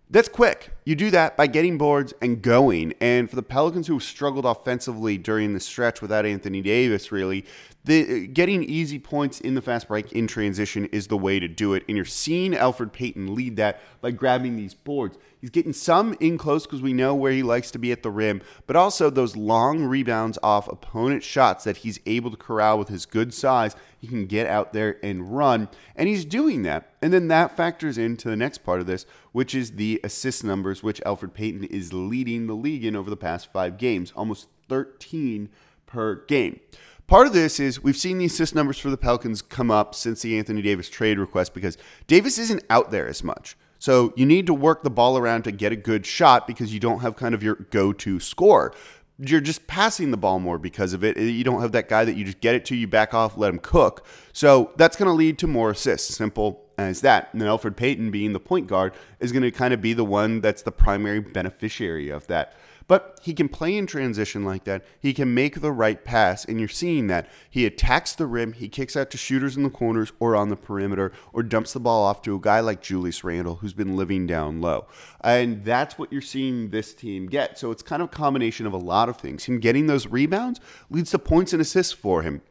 That's 0.08 0.28
quick. 0.28 0.75
You 0.86 0.94
do 0.94 1.10
that 1.10 1.36
by 1.36 1.48
getting 1.48 1.78
boards 1.78 2.14
and 2.22 2.40
going. 2.40 2.94
And 3.00 3.28
for 3.28 3.34
the 3.34 3.42
Pelicans 3.42 3.88
who 3.88 3.98
struggled 3.98 4.44
offensively 4.44 5.18
during 5.18 5.52
the 5.52 5.58
stretch 5.58 6.00
without 6.00 6.24
Anthony 6.24 6.62
Davis, 6.62 7.10
really, 7.10 7.44
the 7.86 8.26
uh, 8.26 8.28
getting 8.32 8.62
easy 8.62 9.00
points 9.00 9.40
in 9.40 9.54
the 9.54 9.62
fast 9.62 9.88
break 9.88 10.12
in 10.12 10.28
transition 10.28 10.86
is 10.86 11.08
the 11.08 11.16
way 11.16 11.40
to 11.40 11.48
do 11.48 11.74
it. 11.74 11.82
And 11.88 11.96
you're 11.96 12.04
seeing 12.04 12.52
Elfrid 12.52 12.92
Payton 12.92 13.34
lead 13.34 13.56
that 13.56 13.80
by 14.00 14.12
grabbing 14.12 14.54
these 14.56 14.74
boards. 14.74 15.18
He's 15.40 15.50
getting 15.50 15.72
some 15.72 16.16
in 16.18 16.38
close 16.38 16.66
because 16.66 16.82
we 16.82 16.92
know 16.92 17.14
where 17.14 17.30
he 17.30 17.42
likes 17.42 17.70
to 17.72 17.78
be 17.78 17.92
at 17.92 18.02
the 18.02 18.10
rim, 18.10 18.42
but 18.66 18.74
also 18.74 19.10
those 19.10 19.36
long 19.36 19.84
rebounds 19.84 20.38
off 20.42 20.66
opponent 20.66 21.22
shots 21.22 21.64
that 21.64 21.78
he's 21.78 22.00
able 22.06 22.30
to 22.30 22.36
corral 22.36 22.78
with 22.78 22.88
his 22.88 23.06
good 23.06 23.32
size. 23.32 23.76
He 23.98 24.08
can 24.08 24.26
get 24.26 24.46
out 24.46 24.72
there 24.72 24.98
and 25.04 25.36
run, 25.36 25.68
and 25.94 26.08
he's 26.08 26.24
doing 26.24 26.62
that. 26.62 26.94
And 27.00 27.12
then 27.12 27.28
that 27.28 27.56
factors 27.56 27.98
into 27.98 28.28
the 28.28 28.36
next 28.36 28.58
part 28.58 28.80
of 28.80 28.86
this, 28.86 29.06
which 29.32 29.54
is 29.54 29.72
the 29.72 30.00
assist 30.02 30.42
numbers, 30.42 30.75
which 30.82 31.00
Elfrid 31.02 31.34
Payton 31.34 31.64
is 31.64 31.92
leading 31.92 32.46
the 32.46 32.54
league 32.54 32.84
in 32.84 32.96
over 32.96 33.10
the 33.10 33.16
past 33.16 33.52
five 33.52 33.78
games, 33.78 34.12
almost 34.16 34.48
13 34.68 35.48
per 35.86 36.24
game. 36.26 36.60
Part 37.06 37.28
of 37.28 37.32
this 37.32 37.60
is 37.60 37.82
we've 37.82 37.96
seen 37.96 38.18
the 38.18 38.24
assist 38.24 38.54
numbers 38.54 38.78
for 38.78 38.90
the 38.90 38.96
Pelicans 38.96 39.40
come 39.40 39.70
up 39.70 39.94
since 39.94 40.22
the 40.22 40.36
Anthony 40.36 40.60
Davis 40.60 40.88
trade 40.88 41.18
request 41.18 41.54
because 41.54 41.78
Davis 42.08 42.36
isn't 42.36 42.64
out 42.68 42.90
there 42.90 43.06
as 43.06 43.22
much. 43.22 43.56
So 43.78 44.12
you 44.16 44.26
need 44.26 44.46
to 44.46 44.54
work 44.54 44.82
the 44.82 44.90
ball 44.90 45.16
around 45.16 45.42
to 45.44 45.52
get 45.52 45.70
a 45.70 45.76
good 45.76 46.04
shot 46.04 46.46
because 46.46 46.74
you 46.74 46.80
don't 46.80 47.00
have 47.00 47.14
kind 47.14 47.34
of 47.34 47.42
your 47.42 47.54
go 47.54 47.92
to 47.92 48.18
score. 48.18 48.74
You're 49.18 49.40
just 49.40 49.66
passing 49.68 50.10
the 50.10 50.16
ball 50.16 50.40
more 50.40 50.58
because 50.58 50.92
of 50.92 51.04
it. 51.04 51.16
You 51.16 51.44
don't 51.44 51.62
have 51.62 51.72
that 51.72 51.88
guy 51.88 52.04
that 52.04 52.16
you 52.16 52.24
just 52.24 52.40
get 52.40 52.56
it 52.56 52.64
to, 52.66 52.76
you 52.76 52.88
back 52.88 53.14
off, 53.14 53.36
let 53.36 53.50
him 53.50 53.60
cook. 53.60 54.04
So 54.32 54.72
that's 54.76 54.96
going 54.96 55.06
to 55.06 55.12
lead 55.12 55.38
to 55.38 55.46
more 55.46 55.70
assists. 55.70 56.16
Simple 56.16 56.65
Uh, 56.78 56.82
as 56.82 57.00
that. 57.00 57.30
And 57.32 57.42
Elfrid 57.42 57.76
Payton, 57.76 58.10
being 58.10 58.32
the 58.32 58.40
point 58.40 58.66
guard, 58.66 58.92
is 59.18 59.32
going 59.32 59.42
to 59.42 59.50
kind 59.50 59.72
of 59.72 59.80
be 59.80 59.94
the 59.94 60.04
one 60.04 60.40
that's 60.40 60.62
the 60.62 60.72
primary 60.72 61.20
beneficiary 61.20 62.10
of 62.10 62.26
that. 62.26 62.54
But 62.88 63.18
he 63.22 63.34
can 63.34 63.48
play 63.48 63.76
in 63.76 63.86
transition 63.86 64.44
like 64.44 64.64
that. 64.64 64.84
He 65.00 65.12
can 65.12 65.34
make 65.34 65.60
the 65.60 65.72
right 65.72 66.04
pass, 66.04 66.44
and 66.44 66.60
you're 66.60 66.68
seeing 66.68 67.08
that. 67.08 67.28
He 67.50 67.66
attacks 67.66 68.14
the 68.14 68.26
rim, 68.26 68.52
he 68.52 68.68
kicks 68.68 68.96
out 68.96 69.10
to 69.10 69.16
shooters 69.16 69.56
in 69.56 69.64
the 69.64 69.70
corners 69.70 70.12
or 70.20 70.36
on 70.36 70.50
the 70.50 70.56
perimeter, 70.56 71.12
or 71.32 71.42
dumps 71.42 71.72
the 71.72 71.80
ball 71.80 72.04
off 72.04 72.22
to 72.22 72.36
a 72.36 72.40
guy 72.40 72.60
like 72.60 72.82
Julius 72.82 73.24
Randle, 73.24 73.56
who's 73.56 73.72
been 73.72 73.96
living 73.96 74.26
down 74.26 74.60
low. 74.60 74.86
And 75.20 75.64
that's 75.64 75.98
what 75.98 76.12
you're 76.12 76.22
seeing 76.22 76.70
this 76.70 76.94
team 76.94 77.26
get. 77.26 77.58
So 77.58 77.72
it's 77.72 77.82
kind 77.82 78.02
of 78.02 78.08
a 78.08 78.12
combination 78.12 78.66
of 78.66 78.72
a 78.72 78.78
lot 78.78 79.08
of 79.08 79.16
things. 79.16 79.44
Him 79.44 79.58
getting 79.58 79.88
those 79.88 80.06
rebounds 80.06 80.60
leads 80.88 81.10
to 81.10 81.18
points 81.18 81.52
and 81.52 81.60
assists 81.60 81.92
for 81.92 82.22
him 82.22 82.42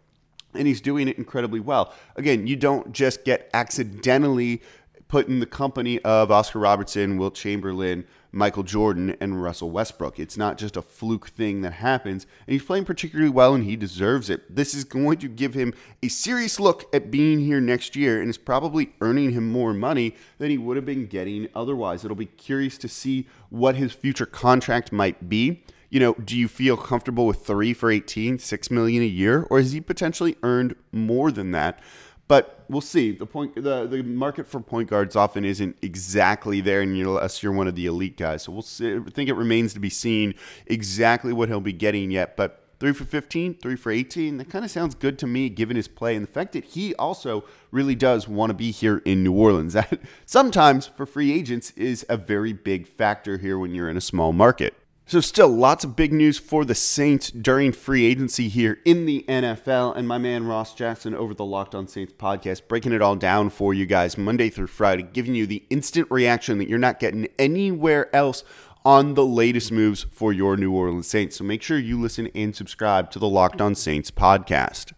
and 0.58 0.68
he's 0.68 0.82
doing 0.82 1.08
it 1.08 1.18
incredibly 1.18 1.60
well. 1.60 1.94
Again, 2.16 2.48
you 2.48 2.56
don't 2.56 2.92
just 2.92 3.24
get 3.24 3.50
accidentally 3.54 4.62
put 5.08 5.28
in 5.28 5.40
the 5.40 5.46
company 5.46 6.02
of 6.02 6.32
Oscar 6.32 6.60
Robertson, 6.60 7.18
Wilt 7.18 7.36
Chamberlain, 7.36 8.06
Michael 8.32 8.64
Jordan, 8.64 9.16
and 9.22 9.42
Russell 9.42 9.72
Westbrook. 9.72 10.20
It's 10.20 10.36
not 10.36 10.58
just 10.58 10.76
a 10.76 10.82
fluke 10.82 11.30
thing 11.30 11.62
that 11.62 11.74
happens, 11.74 12.26
and 12.46 12.54
he's 12.54 12.64
playing 12.64 12.84
particularly 12.84 13.30
well, 13.30 13.56
and 13.56 13.64
he 13.64 13.78
deserves 13.78 14.30
it. 14.30 14.54
This 14.54 14.74
is 14.74 14.84
going 14.84 15.20
to 15.20 15.30
give 15.30 15.54
him 15.54 15.74
a 16.04 16.10
serious 16.10 16.60
look 16.60 16.94
at 16.94 17.12
being 17.12 17.40
here 17.40 17.62
next 17.62 17.96
year, 17.96 18.20
and 18.20 18.30
is 18.30 18.38
probably 18.38 18.94
earning 19.00 19.32
him 19.32 19.50
more 19.50 19.74
money 19.74 20.16
than 20.38 20.50
he 20.50 20.58
would 20.58 20.76
have 20.76 20.86
been 20.86 21.06
getting 21.06 21.48
otherwise. 21.56 22.04
It'll 22.04 22.16
be 22.16 22.26
curious 22.26 22.78
to 22.80 22.90
see 22.90 23.28
what 23.50 23.76
his 23.76 23.94
future 23.94 24.26
contract 24.26 24.92
might 24.92 25.30
be 25.30 25.64
you 25.90 26.00
know, 26.00 26.14
do 26.14 26.38
you 26.38 26.48
feel 26.48 26.78
comfortable 26.78 27.26
with 27.26 27.46
three 27.46 27.74
for 27.74 27.92
18, 27.92 28.40
six 28.40 28.72
million 28.72 29.04
a 29.04 29.08
year, 29.08 29.46
or 29.50 29.60
has 29.60 29.72
he 29.72 29.82
potentially 29.82 30.36
earned 30.44 30.76
more 30.92 31.32
than 31.32 31.52
that? 31.52 31.80
But 32.28 32.66
we'll 32.70 32.82
see. 32.82 33.12
The 33.12 33.26
point, 33.26 33.56
the, 33.56 33.86
the 33.86 34.02
market 34.02 34.48
for 34.48 34.60
point 34.60 34.90
guards 34.90 35.16
often 35.16 35.46
isn't 35.46 35.78
exactly 35.82 36.60
there, 36.60 36.82
unless 36.82 37.44
you're 37.44 37.52
one 37.52 37.68
of 37.68 37.76
the 37.76 37.86
elite 37.86 38.18
guys. 38.18 38.44
So 38.44 38.52
we'll 38.52 38.64
see. 38.64 38.96
I 38.96 39.00
think 39.12 39.30
it 39.30 39.34
remains 39.34 39.74
to 39.76 39.80
be 39.80 39.90
seen 39.90 40.34
exactly 40.66 41.34
what 41.34 41.50
he'll 41.50 41.62
be 41.62 41.74
getting 41.74 42.10
yet. 42.10 42.36
But 42.36 42.64
three 42.80 42.94
for 42.94 43.06
15, 43.06 43.56
three 43.56 43.76
for 43.76 43.92
18, 43.92 44.38
that 44.38 44.50
kind 44.50 44.66
of 44.66 44.72
sounds 44.72 44.96
good 44.96 45.20
to 45.20 45.28
me 45.28 45.50
given 45.50 45.78
his 45.78 45.88
play 45.88 46.16
and 46.16 46.26
the 46.26 46.32
fact 46.32 46.54
that 46.54 46.66
he 46.66 46.96
also 46.96 47.46
really 47.72 47.96
does 47.96 48.28
want 48.28 48.50
to 48.50 48.56
be 48.56 48.72
here 48.72 49.04
in 49.06 49.24
New 49.24 49.34
Orleans. 49.34 49.74
That 49.76 50.00
sometimes 50.26 50.88
for 50.88 51.06
free 51.06 51.32
agents 51.32 51.72
is 51.72 52.06
a 52.10 52.18
very 52.18 52.54
big 52.54 52.88
factor 52.88 53.38
here 53.38 53.60
when 53.60 53.76
you're 53.76 53.90
in 53.90 53.98
a 53.98 54.02
small 54.02 54.34
market. 54.34 54.74
So, 55.08 55.20
still 55.20 55.50
lots 55.50 55.84
of 55.84 55.96
big 55.96 56.12
news 56.12 56.40
for 56.40 56.66
the 56.66 56.74
Saints 56.74 57.30
during 57.30 57.74
free 57.74 58.06
agency 58.06 58.50
here 58.50 58.80
in 58.86 59.06
the 59.06 59.24
NFL. 59.28 59.96
And 59.96 60.08
my 60.08 60.18
man 60.18 60.48
Ross 60.48 60.74
Jackson 60.74 61.14
over 61.14 61.36
the 61.36 61.46
Locked 61.46 61.76
On 61.76 61.88
Saints 61.88 62.12
podcast, 62.12 62.68
breaking 62.68 62.92
it 62.92 63.04
all 63.04 63.16
down 63.16 63.52
for 63.52 63.72
you 63.72 63.86
guys 63.86 64.18
Monday 64.18 64.50
through 64.50 64.66
Friday, 64.66 65.04
giving 65.04 65.36
you 65.36 65.46
the 65.46 65.64
instant 65.70 66.10
reaction 66.10 66.58
that 66.58 66.68
you're 66.68 66.80
not 66.80 67.00
getting 67.00 67.28
anywhere 67.38 68.14
else 68.16 68.44
on 68.84 69.14
the 69.14 69.24
latest 69.24 69.72
moves 69.72 70.08
for 70.12 70.34
your 70.34 70.58
New 70.58 70.74
Orleans 70.74 71.06
Saints. 71.06 71.36
So, 71.36 71.44
make 71.44 71.62
sure 71.62 71.78
you 71.78 72.02
listen 72.02 72.32
and 72.34 72.56
subscribe 72.56 73.12
to 73.12 73.20
the 73.20 73.30
Locked 73.30 73.62
On 73.62 73.76
Saints 73.76 74.10
podcast. 74.10 74.92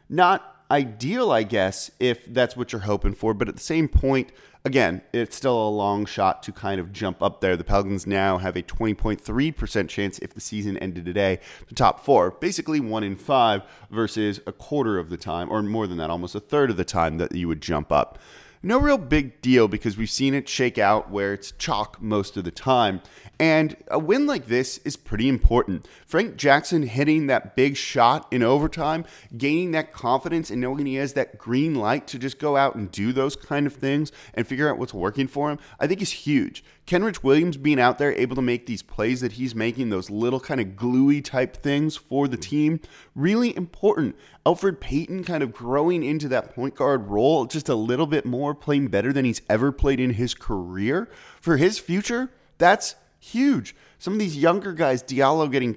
Not 0.10 0.55
ideal, 0.70 1.32
I 1.32 1.44
guess, 1.44 1.92
if 2.00 2.26
that's 2.26 2.56
what 2.58 2.72
you're 2.72 2.82
hoping 2.82 3.14
for. 3.14 3.34
But 3.34 3.50
at 3.50 3.56
the 3.56 3.62
same 3.62 3.88
point, 3.88 4.32
again, 4.64 5.02
it's 5.14 5.36
still 5.36 5.68
a 5.68 5.70
long 5.70 6.06
shot 6.06 6.44
to 6.44 6.52
kind 6.52 6.80
of 6.80 6.92
jump 6.92 7.22
up 7.22 7.42
there. 7.42 7.56
The 7.56 7.64
Pelicans 7.64 8.08
now 8.08 8.38
have 8.38 8.56
a 8.56 8.64
20.3% 8.64 9.90
chance 9.90 10.20
if 10.20 10.34
the 10.34 10.42
season 10.42 10.78
ended 10.78 11.06
today, 11.06 11.40
the 11.68 11.76
top 11.76 12.04
four, 12.04 12.32
basically 12.32 12.80
one 12.80 13.04
in 13.04 13.16
five 13.16 13.62
versus 13.92 14.40
a 14.48 14.52
quarter 14.52 14.98
of 14.98 15.10
the 15.10 15.18
time, 15.18 15.50
or 15.52 15.62
more 15.62 15.88
than 15.88 15.98
that, 15.98 16.10
almost 16.10 16.36
a 16.36 16.40
third 16.40 16.70
of 16.70 16.78
the 16.78 16.86
time 16.86 17.18
that 17.18 17.32
you 17.34 17.48
would 17.48 17.62
jump 17.62 17.92
up 17.92 18.20
no 18.66 18.80
real 18.80 18.98
big 18.98 19.42
deal 19.42 19.68
because 19.68 19.96
we've 19.96 20.10
seen 20.10 20.34
it 20.34 20.50
shake 20.50 20.80
out 20.80 21.12
where 21.12 21.34
it's 21.34 21.52
chalk 21.52 22.02
most 22.02 22.36
of 22.36 22.44
the 22.44 22.52
time. 22.52 23.00
And 23.40 23.78
a 23.90 24.00
win 24.00 24.26
like 24.26 24.48
this 24.48 24.80
is 24.80 24.96
pretty 24.98 25.30
important. 25.30 25.86
Frank 26.06 26.36
Jackson 26.36 26.84
hitting 26.84 27.28
that 27.28 27.56
big 27.56 27.78
shot 27.78 28.28
in 28.32 28.42
overtime, 28.42 29.06
gaining 29.38 29.72
that 29.72 29.94
confidence 29.94 30.50
and 30.50 30.60
knowing 30.60 30.88
he 30.88 30.96
has 30.96 31.14
that 31.14 31.38
green 31.38 31.76
light 31.76 32.08
to 32.08 32.18
just 32.18 32.40
go 32.40 32.58
out 32.58 32.74
and 32.74 32.90
do 32.92 33.14
those 33.14 33.36
kind 33.36 33.68
of 33.68 33.74
things 33.74 34.12
and 34.34 34.48
figure 34.48 34.68
out 34.68 34.80
what's 34.80 34.94
working 34.94 35.28
for 35.28 35.52
him, 35.52 35.60
I 35.80 35.86
think 35.86 36.02
is 36.02 36.12
huge. 36.12 36.64
Kenrich 36.88 37.24
Williams 37.24 37.58
being 37.58 37.80
out 37.80 37.98
there 37.98 38.14
able 38.14 38.36
to 38.36 38.44
make 38.44 38.68
these 38.68 38.84
plays 38.84 39.22
that 39.22 39.34
he's 39.34 39.56
making, 39.56 39.90
those 39.90 40.12
little 40.12 40.40
kind 40.40 40.62
of 40.62 40.76
gluey 40.76 41.20
type 41.20 41.58
things 41.58 41.96
for 41.96 42.28
the 42.28 42.38
team, 42.38 42.80
really 43.16 43.56
important. 43.58 44.16
Elfrid 44.46 44.80
Payton 44.80 45.24
kind 45.24 45.42
of 45.42 45.52
growing 45.52 46.04
into 46.04 46.28
that 46.28 46.54
point 46.54 46.76
guard 46.76 47.10
role 47.10 47.46
just 47.48 47.70
a 47.70 47.76
little 47.76 48.06
bit 48.06 48.24
more, 48.24 48.54
playing 48.54 48.90
better 48.90 49.12
than 49.12 49.26
he's 49.26 49.42
ever 49.50 49.72
played 49.72 50.00
in 50.00 50.12
his 50.12 50.36
career. 50.36 51.10
For 51.42 51.58
his 51.58 51.80
future, 51.80 52.30
that's 52.60 52.96
huge. 53.20 53.76
Some 53.98 54.14
of 54.14 54.20
these 54.20 54.38
younger 54.38 54.72
guys, 54.72 55.02
Diallo 55.02 55.52
getting 55.52 55.74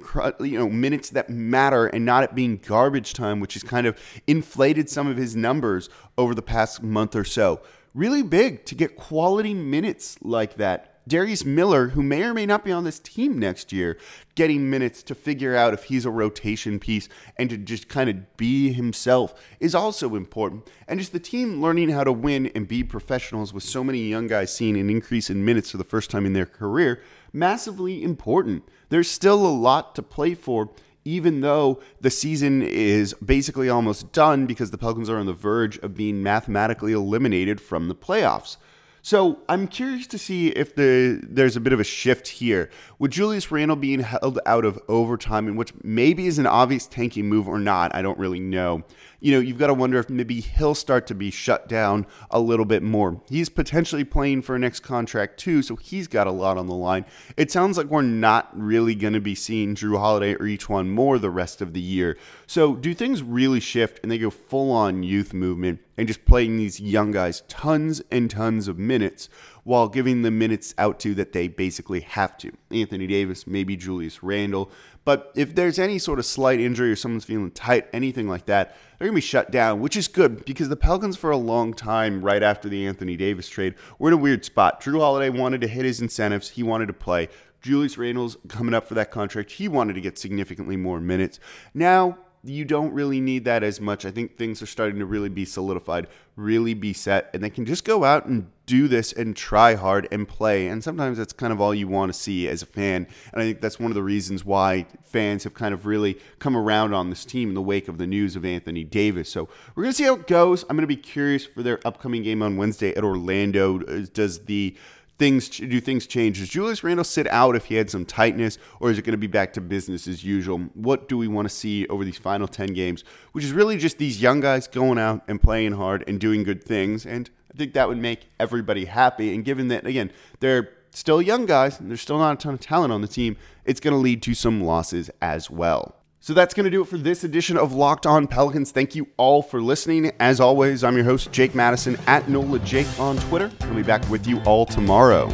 you 0.47 0.59
know 0.59 0.69
minutes 0.69 1.09
that 1.11 1.31
matter 1.31 1.87
and 1.87 2.05
not 2.05 2.25
it 2.25 2.35
being 2.35 2.59
garbage 2.59 3.15
time, 3.15 3.41
which 3.41 3.55
has 3.55 3.63
kind 3.63 3.87
of 3.87 3.99
inflated 4.27 4.91
some 4.91 5.07
of 5.07 5.17
his 5.17 5.35
numbers 5.35 5.89
over 6.19 6.35
the 6.35 6.43
past 6.43 6.83
month 6.83 7.17
or 7.17 7.25
so. 7.25 7.63
Really 7.95 8.23
big 8.23 8.67
to 8.67 8.75
get 8.75 8.97
quality 8.97 9.55
minutes 9.55 10.19
like 10.21 10.57
that 10.57 10.88
Darius 11.09 11.45
Miller, 11.45 11.89
who 11.89 12.03
may 12.03 12.23
or 12.23 12.35
may 12.35 12.47
not 12.47 12.65
be 12.65 12.71
on 12.71 12.85
this 12.85 13.01
team 13.01 13.39
next 13.39 13.73
year, 13.73 13.97
getting 14.35 14.69
minutes 14.69 15.03
to 15.05 15.15
figure 15.15 15.57
out 15.57 15.73
if 15.73 15.85
he's 15.85 16.05
a 16.05 16.11
rotation 16.11 16.79
piece 16.79 17.09
and 17.37 17.49
to 17.51 17.57
just 17.57 17.89
kind 17.89 18.11
of 18.11 18.37
be 18.37 18.73
himself 18.73 19.35
is 19.59 19.75
also 19.75 20.15
important. 20.15 20.69
And 20.87 21.01
just 21.01 21.13
the 21.13 21.19
team 21.19 21.63
learning 21.63 21.89
how 21.89 22.05
to 22.05 22.13
win 22.13 22.47
and 22.55 22.69
be 22.69 22.85
professionals 22.85 23.53
with 23.53 23.63
so 23.63 23.83
many 23.83 24.01
young 24.01 24.27
guys 24.27 24.55
seeing 24.55 24.79
an 24.79 24.91
increase 24.91 25.31
in 25.31 25.45
minutes 25.45 25.71
for 25.71 25.79
the 25.79 25.85
first 25.85 26.11
time 26.11 26.27
in 26.27 26.35
their 26.35 26.47
career, 26.47 27.03
massively 27.33 28.03
important. 28.03 28.65
There's 28.91 29.11
still 29.11 29.47
a 29.47 29.49
lot 29.49 29.95
to 29.95 30.03
play 30.03 30.35
for 30.35 30.71
even 31.05 31.41
though 31.41 31.81
the 32.03 32.11
season 32.11 32.61
is 32.61 33.15
basically 33.15 33.71
almost 33.71 34.13
done 34.13 34.45
because 34.45 34.71
the 34.71 34.77
Pelicans 34.77 35.09
are 35.09 35.17
on 35.17 35.25
the 35.25 35.33
verge 35.33 35.79
of 35.79 35.97
being 35.97 36.23
mathematically 36.23 36.93
eliminated 36.93 37.63
from 37.63 37.89
the 37.89 37.95
playoffs. 37.95 38.59
So 39.03 39.41
I'm 39.49 39.69
curious 39.69 40.07
to 40.09 40.19
see 40.19 40.49
if 40.49 40.75
the 40.75 41.21
there's 41.23 41.57
a 41.57 41.61
bit 41.61 41.73
of 41.73 41.81
a 41.81 41.85
shift 41.85 42.29
here. 42.29 42.71
With 42.99 43.13
Julius 43.13 43.51
Randle 43.51 43.77
being 43.77 44.01
held 44.01 44.39
out 44.47 44.65
of 44.65 44.79
overtime, 44.89 45.47
and 45.47 45.57
which 45.57 45.73
maybe 45.83 46.27
is 46.27 46.39
an 46.39 46.47
obvious 46.47 46.87
tanking 46.87 47.29
move 47.29 47.49
or 47.49 47.59
not, 47.59 47.95
I 47.95 48.03
don't 48.03 48.19
really 48.19 48.41
know 48.41 48.85
you 49.21 49.33
know, 49.33 49.41
you've 49.41 49.59
got 49.59 49.67
to 49.67 49.75
wonder 49.75 49.99
if 49.99 50.09
maybe 50.09 50.41
he'll 50.41 50.75
start 50.75 51.07
to 51.09 51.15
be 51.15 51.31
shut 51.31 51.69
down 51.69 52.07
a 52.31 52.39
little 52.39 52.65
bit 52.65 52.83
more. 52.83 53.21
He's 53.29 53.49
potentially 53.49 54.05
playing 54.05 54.43
for 54.43 54.55
a 54.55 54.59
next 54.59 54.81
contract 54.81 55.39
too, 55.39 55.63
so 55.63 55.77
he's 55.77 56.07
got 56.07 56.27
a 56.27 56.33
lot 56.33 56.57
on 56.57 56.67
the 56.67 56.75
line. 56.75 57.05
It 57.37 57.51
sounds 57.51 57.77
like 57.77 57.89
we're 57.89 58.03
not 58.03 58.49
really 58.57 58.95
going 58.95 59.15
to 59.15 59.21
be 59.21 59.35
seeing 59.35 59.75
Jrue 59.75 59.99
Holiday 59.99 60.35
or 60.35 60.47
E'Twaun 60.47 60.89
Moore 60.89 61.19
the 61.19 61.31
rest 61.31 61.61
of 61.61 61.73
the 61.73 61.81
year. 61.81 62.17
So, 62.47 62.77
do 62.77 62.95
things 62.95 63.23
really 63.23 63.61
shift 63.61 63.99
and 64.03 64.11
they 64.11 64.19
go 64.19 64.31
full 64.31 64.71
on 64.71 65.03
youth 65.03 65.35
movement 65.35 65.81
and 65.99 66.09
just 66.09 66.25
playing 66.25 66.57
these 66.57 66.81
young 66.81 67.11
guys 67.11 67.43
tons 67.49 68.01
and 68.11 68.31
tons 68.31 68.69
of 68.69 68.79
minutes? 68.79 69.29
while 69.69 69.87
giving 69.87 70.23
the 70.23 70.31
minutes 70.31 70.75
out 70.79 70.99
to 70.99 71.15
that 71.15 71.33
they 71.33 71.47
basically 71.47 72.01
have 72.01 72.39
to. 72.39 72.51
Anthony 72.71 73.07
Davis, 73.07 73.47
maybe 73.47 73.77
Julius 73.77 74.23
Randle. 74.23 74.71
But 75.05 75.31
if 75.35 75.55
there's 75.55 75.79
any 75.79 75.99
sort 75.99 76.19
of 76.19 76.25
slight 76.25 76.59
injury 76.59 76.91
or 76.91 76.97
someone's 76.97 77.27
feeling 77.27 77.51
tight, 77.51 77.87
anything 77.93 78.27
like 78.29 78.47
that, 78.47 78.79
they're 78.99 79.09
going 79.09 79.13
to 79.13 79.17
be 79.17 79.21
shut 79.21 79.51
down, 79.51 79.81
which 79.81 79.95
is 79.95 80.09
good 80.09 80.47
because 80.47 80.71
the 80.71 80.77
Pelicans, 80.77 81.19
for 81.19 81.31
a 81.31 81.37
long 81.37 81.75
time, 81.75 82.25
right 82.25 82.43
after 82.43 82.67
the 82.71 82.87
Anthony 82.87 83.15
Davis 83.15 83.47
trade, 83.47 83.75
were 83.99 84.09
in 84.09 84.15
a 84.15 84.17
weird 84.17 84.43
spot. 84.43 84.83
Jrue 84.83 85.01
Holiday 85.01 85.29
wanted 85.29 85.61
to 85.61 85.69
hit 85.69 85.85
his 85.85 86.01
incentives, 86.01 86.49
he 86.49 86.63
wanted 86.63 86.87
to 86.87 86.95
play. 86.95 87.29
Julius 87.61 87.99
Randle's 87.99 88.39
coming 88.49 88.73
up 88.73 88.89
for 88.89 88.95
that 88.95 89.11
contract. 89.11 89.51
He 89.51 89.69
wanted 89.69 89.97
to 89.97 90.01
get 90.01 90.17
significantly 90.17 90.79
more 90.79 90.99
minutes. 90.99 91.41
Now, 91.75 92.17
you 92.45 92.65
don't 92.65 92.93
really 92.93 93.21
need 93.21 93.45
that 93.45 93.63
as 93.63 93.81
much. 93.81 94.05
I 94.05 94.11
think 94.11 94.37
things 94.37 94.63
are 94.63 94.67
starting 94.67 94.99
to 95.01 95.07
really 95.07 95.29
be 95.29 95.45
solidified, 95.45 96.07
really 96.37 96.75
be 96.75 96.93
set, 96.93 97.31
and 97.35 97.43
they 97.43 97.51
can 97.51 97.67
just 97.67 97.85
go 97.85 98.05
out 98.05 98.27
and 98.27 98.51
do 98.67 98.87
this 98.87 99.13
and 99.13 99.35
try 99.35 99.75
hard 99.75 100.07
and 100.13 100.29
play. 100.29 100.69
And 100.69 100.85
sometimes 100.85 101.19
that's 101.19 101.33
kind 101.33 101.53
of 101.53 101.61
all 101.61 101.75
you 101.75 101.89
want 101.89 102.13
to 102.13 102.19
see 102.19 102.47
as 102.49 102.63
a 102.63 102.67
fan. 102.67 103.07
And 103.33 103.43
I 103.43 103.45
think 103.45 103.61
that's 103.61 103.81
one 103.81 103.91
of 103.91 103.95
the 103.95 104.03
reasons 104.03 104.45
why 104.45 104.87
fans 105.03 105.45
have 105.45 105.55
kind 105.55 105.75
of 105.75 105.87
really 105.87 106.19
come 106.39 106.57
around 106.57 106.95
on 106.95 107.11
this 107.11 107.25
team 107.25 107.49
in 107.49 107.55
the 107.55 107.63
wake 107.63 107.89
of 107.89 107.99
the 107.99 108.07
news 108.07 108.37
of 108.37 108.45
Anthony 108.45 108.85
Davis. 108.85 109.31
So 109.31 109.49
we're 109.75 109.85
going 109.85 109.93
to 109.93 109.97
see 109.97 110.05
how 110.05 110.15
it 110.15 110.27
goes. 110.27 110.63
I'm 110.65 110.77
going 110.77 110.83
to 110.83 110.87
be 110.87 110.97
curious 110.97 111.47
for 111.47 111.63
their 111.63 111.81
upcoming 111.87 112.23
game 112.23 112.43
on 112.43 112.57
Wednesday 112.57 112.95
at 112.95 113.03
Orlando. 113.03 113.79
Does 113.79 114.41
the 114.45 114.77
things 115.19 115.49
do 115.49 115.81
things 115.81 116.07
change? 116.07 116.39
Does 116.39 116.49
Julius 116.49 116.83
Randle 116.85 117.05
sit 117.05 117.27
out 117.29 117.57
if 117.57 117.67
he 117.67 117.75
had 117.75 117.91
some 117.91 118.05
tightness, 118.05 118.59
or 118.81 118.91
is 118.91 118.99
it 118.99 119.03
going 119.03 119.13
to 119.13 119.19
be 119.19 119.27
back 119.27 119.53
to 119.55 119.61
business 119.61 120.07
as 120.07 120.25
usual? 120.25 120.59
What 120.75 121.09
do 121.09 121.19
we 121.19 121.29
want 121.29 121.49
to 121.49 121.55
see 121.55 121.87
over 121.89 122.05
these 122.05 122.19
final 122.19 122.49
ten 122.49 122.69
games? 122.69 123.05
Which 123.33 123.45
is 123.45 123.53
really 123.53 123.77
just 123.77 123.99
these 123.99 124.23
young 124.23 124.41
guys 124.41 124.69
going 124.69 124.99
out 124.99 125.23
and 125.29 125.43
playing 125.43 125.73
hard 125.73 126.05
and 126.07 126.21
doing 126.21 126.43
good 126.45 126.63
things, 126.63 127.05
and 127.05 127.29
I 127.53 127.57
think 127.57 127.75
that 127.75 127.89
would 127.89 127.99
make 127.99 128.29
everybody 128.39 128.85
happy. 128.85 129.35
And 129.35 129.45
given 129.45 129.69
that 129.69 129.87
again, 129.87 130.11
they're 130.41 130.71
still 130.91 131.21
young 131.21 131.47
guys 131.47 131.79
and 131.81 131.91
there's 131.91 132.01
still 132.01 132.19
not 132.19 132.35
a 132.35 132.37
ton 132.37 132.55
of 132.55 132.61
talent 132.61 132.93
on 132.93 133.03
the 133.03 133.09
team, 133.09 133.37
it's 133.65 133.81
going 133.81 133.93
to 133.93 133.99
lead 133.99 134.23
to 134.23 134.35
some 134.35 134.63
losses 134.63 135.11
as 135.21 135.51
well. 135.51 135.98
So 136.29 136.35
that's 136.35 136.53
going 136.53 136.65
to 136.65 136.71
do 136.71 136.83
it 136.83 136.89
for 136.89 136.99
this 136.99 137.25
edition 137.25 137.57
of 137.57 137.73
Locked 137.73 138.05
On 138.05 138.27
Pelicans. 138.27 138.71
Thank 138.71 138.95
you 138.95 139.09
all 139.17 139.41
for 139.41 139.63
listening. 139.63 140.13
As 140.21 140.41
always, 140.41 140.85
I'm 140.85 140.95
your 140.95 141.07
host, 141.07 141.33
Jake 141.33 141.55
Madison 141.55 141.97
at 142.07 142.29
NOLA 142.29 142.59
Jake 142.59 142.87
on 143.01 143.17
Twitter. 143.17 143.51
I'll 143.63 143.75
be 143.75 143.83
back 143.83 144.07
with 144.11 144.27
you 144.27 144.39
all 144.43 144.67
tomorrow. 144.67 145.29